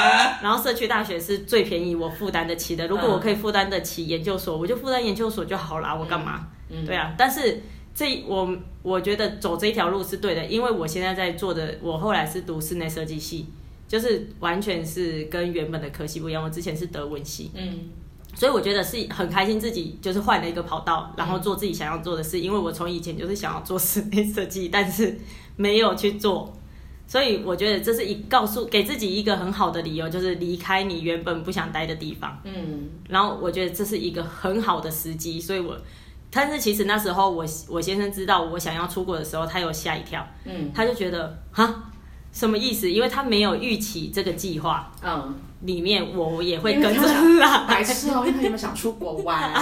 [0.41, 2.87] 然后社区大学是最便宜，我负担得起的。
[2.87, 5.93] 如果我可以负担得起研究所，我就负担研究所就好啦。
[5.93, 6.47] 我干嘛？
[6.83, 7.13] 对啊。
[7.15, 7.61] 但是
[7.95, 13.47] 这我我觉得走这一条路是对的，因为我现在在做的，我后来是读室内设计系，
[13.87, 16.43] 就是完全是跟原本的科系不一样。
[16.43, 17.79] 我之前是德文系，嗯。
[18.37, 22.37] 所以我觉得是很开心，自己就是换了一个跑道，然后做自己想要做的事。
[22.37, 25.17] 因为我从以前就是想要做室内设计，但是
[25.55, 26.53] 没有去做，
[27.07, 32.37] 所以我觉得这是一告诉给自己一个很好的理由，就是离开你原本不想待的地方。
[32.43, 35.77] 嗯，然后我觉得这是一个很好的时机，所以我，
[36.35, 41.73] 但是其实那时候我我先生知道我想要出国的时候，他有吓一跳，嗯，他就觉得哈。
[42.33, 42.91] 什么意思？
[42.91, 47.01] 因为他没有预期这个计划，嗯，里面我也会跟着
[47.39, 47.63] 啦。
[47.65, 49.53] 白痴哦，因为他有没有想出国玩？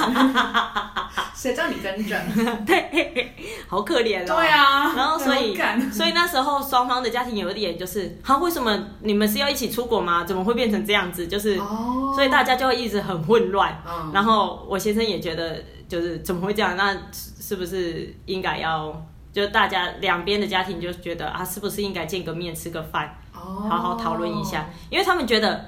[1.35, 2.19] 谁叫你跟着？
[2.65, 3.31] 对，
[3.67, 4.25] 好可怜哦。
[4.25, 5.55] 对啊，然后所以
[5.91, 10.23] 所以那时候双方的家庭有一点就是，他为什么你们是要一起出国吗？
[10.23, 11.27] 怎么会变成这样子？
[11.27, 13.79] 就是，哦所以大家就会一直很混乱。
[14.11, 16.75] 然后我先生也觉得，就是怎么会这样？
[16.77, 19.05] 那是不是应该要？
[19.31, 24.69] 就大家两边的家庭就觉得啊，是不是应该见个面吃个饭，好好讨论一下？
[24.91, 25.65] 因为他们觉得，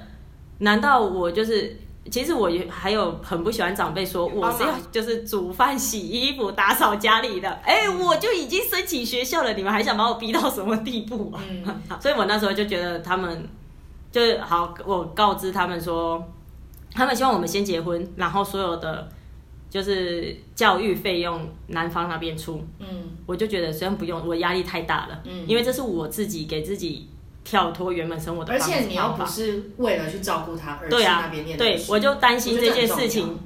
[0.58, 1.76] 难道我就是？
[2.08, 7.50] 其实我也还有很不喜欢长辈说我是要就是煮饭、洗衣服、打扫家里的。
[7.64, 11.42] 哎，我就已经申请学校了，你们还想把我逼到什么地步啊？
[11.98, 13.48] 所以我那时候就觉得他们
[14.12, 16.24] 就是好，我告知他们说，
[16.94, 19.08] 他们希望我们先结婚，然后所有的。
[19.76, 27.10] 就是教育费用男方那边出，嗯，我就觉得虽然不用，我压力太大了，嗯，因为这是我自己给自己
[27.44, 28.74] 跳脱原本生活的方法。
[28.74, 33.38] 而且你要不是为了去照顾他而去那边念，对，我就担心这件事情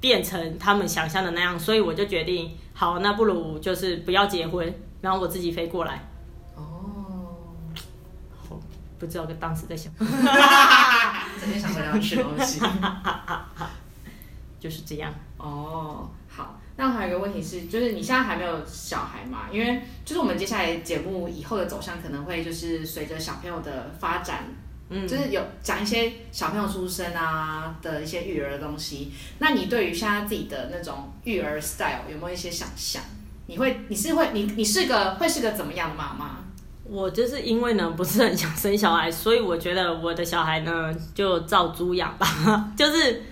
[0.00, 6.04] 变成他们想象的那样，所以我就决定，好，那不如就是不要结婚，然后我自己飞过来。
[6.56, 7.38] 哦，
[8.98, 9.92] 不知道跟当时在想，
[11.40, 12.60] 整天想着要吃东西。
[14.58, 15.14] 就是这样
[15.46, 16.10] 哦。
[16.28, 19.44] 好，那还有一个问题是，就是你现在还没有小孩嘛？
[19.50, 24.44] 因为就是我们接下来节目以后的走向可能会就是随着小朋友的发展，
[24.90, 29.10] 嗯，就是有讲一些小朋友出生啊的一些育儿的东西。
[29.38, 33.02] 那你对于现在自己的那种育儿 style 有没有一些想象？
[33.46, 36.40] 你会，你是会，你你是个会是个怎么样的妈妈？
[36.84, 43.22] 我就是因为呢不是很想生小孩，所以我觉得我的小孩呢就照猪养吧，就是。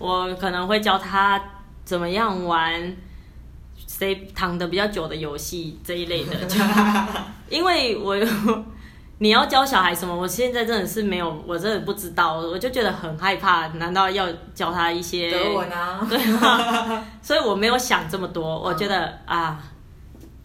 [0.00, 1.38] 我可能会教他
[1.84, 2.96] 怎么样玩
[3.86, 6.34] 谁躺得比较久的游戏这一类的，
[7.50, 8.16] 因为我
[9.18, 13.66] 你要教小孩什么，我现在真的是没有，我真的不知道，我就觉得很害怕。
[13.74, 16.00] 难道要教他一些德文啊？
[16.08, 18.58] 对啊， 所以我没有想这么多。
[18.58, 19.62] 我觉得啊，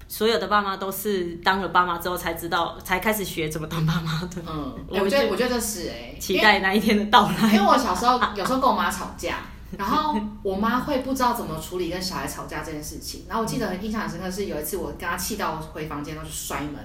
[0.07, 4.41] 所有的爸妈都是当了爸妈之后才知道，才开始学怎么当爸妈的。
[4.47, 7.53] 嗯， 我觉得我觉得是哎，期待那一天的到来。
[7.53, 9.37] 因为我小时候有时候跟我妈吵架。
[9.77, 13.25] 然后我妈会不知道怎么处理跟小孩吵架这件事情。
[13.27, 16.75] 然后我记得很印象很深刻是有一次我跟她气到回房间，然后就摔门，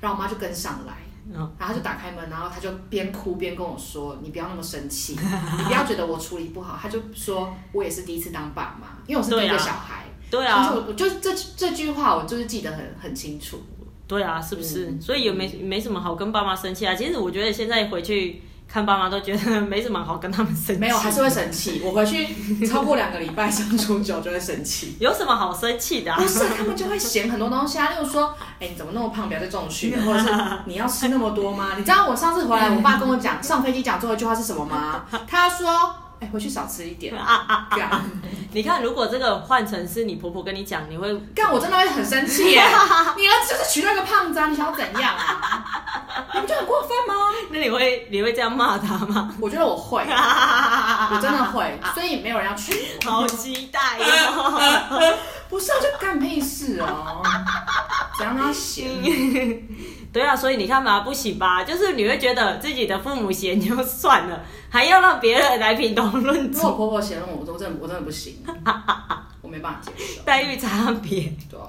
[0.00, 0.94] 然后我妈就跟上来，
[1.30, 5.18] 然后她就打开门，然后她就边哭边跟我说：“你不要那么生气，
[5.58, 13.60] 你不要觉得我处理不好。”她就说：“我也是第一次当爸妈，因为我是第一个小孩。”对啊，就是我就这这句话我就是记得很很清楚。
[14.06, 14.86] 对啊，是不是？
[14.86, 16.94] 嗯、所以也没没什么好跟爸妈生气啊。
[16.94, 18.42] 其实我觉得现在回去。
[18.70, 21.80] 看爸妈都觉得没什么好跟他们生气，没有还是会生气。
[21.82, 24.94] 我回去超过两个礼拜相处久就会生气。
[25.00, 26.20] 有什么好生气的啊？
[26.20, 30.28] 不是，他们就会嫌很多东西啊，例如说，哎，你怎么那么胖，不要再重训了，或者是
[30.66, 31.76] 你要吃那么多吗？
[31.78, 35.06] 你知道我上次回来，我爸跟我讲上飞机讲最后一句话是什么吗？
[35.26, 35.94] 他说。
[36.20, 37.68] 哎，回去少吃一点啊啊！
[37.70, 38.02] 干，
[38.52, 42.62] 你看，如果这个换成是你婆婆跟你讲，你会干，我真的会很生气耶！
[43.16, 45.64] 你儿子就是娶那个胖子，你想要怎样啊？
[46.34, 47.14] 你不觉得很过分吗？
[47.50, 49.32] 那你会你会这样骂他吗？
[49.40, 52.72] 我觉得我会，我真的会，所以没有人要娶
[53.06, 53.10] 我。
[53.10, 53.78] 好期待
[54.26, 55.16] 哦！
[55.48, 57.22] 不是啊，就干屁事哦！
[58.18, 58.88] 怎样他嫌？
[60.18, 61.62] 对啊，所以你看嘛，不行吧？
[61.62, 66.58] 就是你会觉得自己的父母嫌就算了，还要让别人来评头论足。
[66.58, 68.42] 如果婆婆嫌我，我真的我真的不行，
[69.40, 70.22] 我没办法接受。
[70.22, 71.32] 待遇差别。
[71.48, 71.66] 对啊。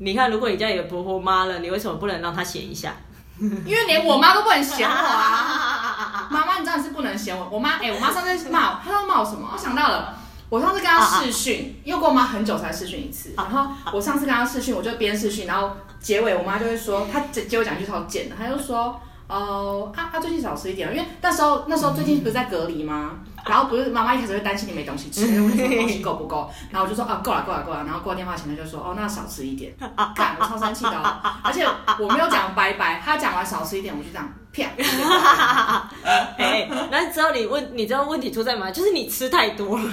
[0.00, 2.94] 你看，如果你家有婆婆妈了，你为什么不能让她嫌一下？
[3.40, 6.28] 因为连我妈都不能嫌我啊！
[6.30, 7.48] 妈妈，你真的是不能嫌我。
[7.50, 9.48] 我妈，哎、欸，我妈上次骂我，她要骂我什么？
[9.50, 10.14] 我想到了。
[10.50, 13.34] 我上次跟他视讯，因为跟我妈很久才视讯一次。
[13.36, 15.76] 然后我上次跟他视讯，我就边视讯，然后
[16.08, 23.10] 结尾我妈就会说，她结结尾讲一句超贱的，她就说，哦、呃，啊啊最近少吃一点，因为那时候那时候最近不是在隔离吗？
[23.44, 29.70] 然后不是妈妈一开始会担心你没东西吃， 问你东西够不够，然后我就说啊够了够了够了，然后挂电话前他就说哦那少吃一点，
[30.16, 31.66] 干我超生气的哦，而且
[31.98, 34.64] 我没有讲拜拜，他讲完少吃一点，我就这样啪。
[36.38, 38.70] 哎，那之后你问你知道问题出在哪？
[38.70, 39.84] 就是你吃太多了，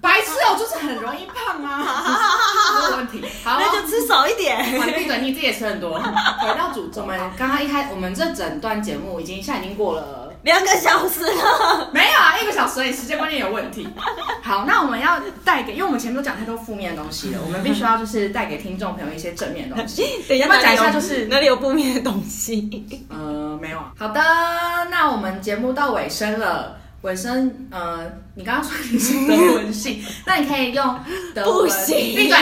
[0.00, 2.40] 白痴哦，就是很容易胖啊，
[2.78, 4.64] 没有问题，好，那就吃少一点。
[4.96, 5.98] 闭嘴，你自己也吃很多。
[5.98, 10.29] 回到主轴，我们刚刚一开，我们这整段节目已经现在已经过了。
[10.42, 13.86] 两个小时了，没有啊，一个小时，你时间观念有问题。
[14.42, 20.02] 好，那我们要带给，因为我们前面都讲太多负面的东西了，我们必须要就是带给听众朋友一些正面的东西。
[20.26, 23.04] 等一下，讲一下就是哪里有负面的东西？
[23.10, 23.78] 呃，没有。
[23.98, 24.20] 好的，
[24.90, 30.98] 那我们节目到尾声了，尾声，呃，你刚刚说你是德文系， 那你可以用
[31.34, 31.66] 德文。
[31.66, 32.38] 不行，闭嘴。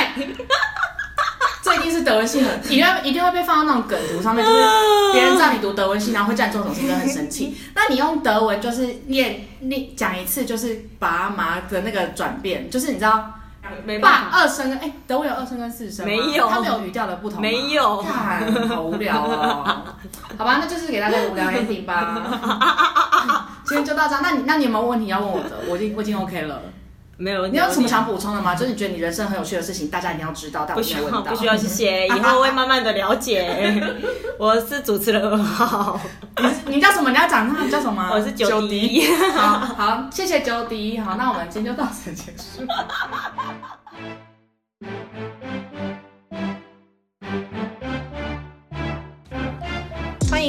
[1.91, 4.59] 是德文系的， 一定一定会被放到那种梗图上面，就是
[5.13, 7.57] 别人知道你读德文系，然后会站这种，是不是很生气？
[7.75, 13.33] 那你用德文就是念念讲一次，就是爸妈的那个转变，就是你知道，
[14.01, 16.11] 爸二声跟哎，德文有二声跟四声吗？
[16.11, 19.85] 没有，他没有语调的不同，没有，看好无聊哦。
[20.37, 23.47] 好吧，那就是给大家无聊 ending 吧。
[23.67, 25.51] 今天就到这，那你那你有没有问题要问我的？
[25.69, 26.63] 我已经我已经 OK 了。
[27.21, 28.55] 没有，你有什么想补充的吗？
[28.55, 31.23] 就是你觉得你人生很有趣的事情，大家一定要知道，但我没有问到。
[31.23, 33.83] 不需要，谢谢， 以后我会慢慢的了解。
[34.39, 36.01] 我是主持人二号，
[36.67, 37.11] 你你叫什么？
[37.11, 38.09] 你要讲他叫什么？
[38.13, 39.05] 我是九迪。
[39.35, 40.99] 好，好，谢谢九迪。
[41.01, 42.65] 好，那我们今天就到此结束。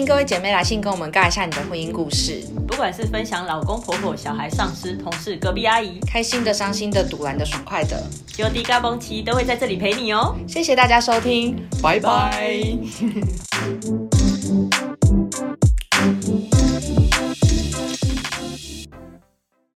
[0.06, 10.36] 各位姐妹来信跟我们尬一下你的婚姻故事，不管是分享老公、婆婆、小孩、上司、同事、隔壁阿姨，开心的、伤心的、堵拦的、爽快的，九弟、高鹏期都会在这里陪你哦。
[10.48, 12.50] 谢谢大家收听，拜拜。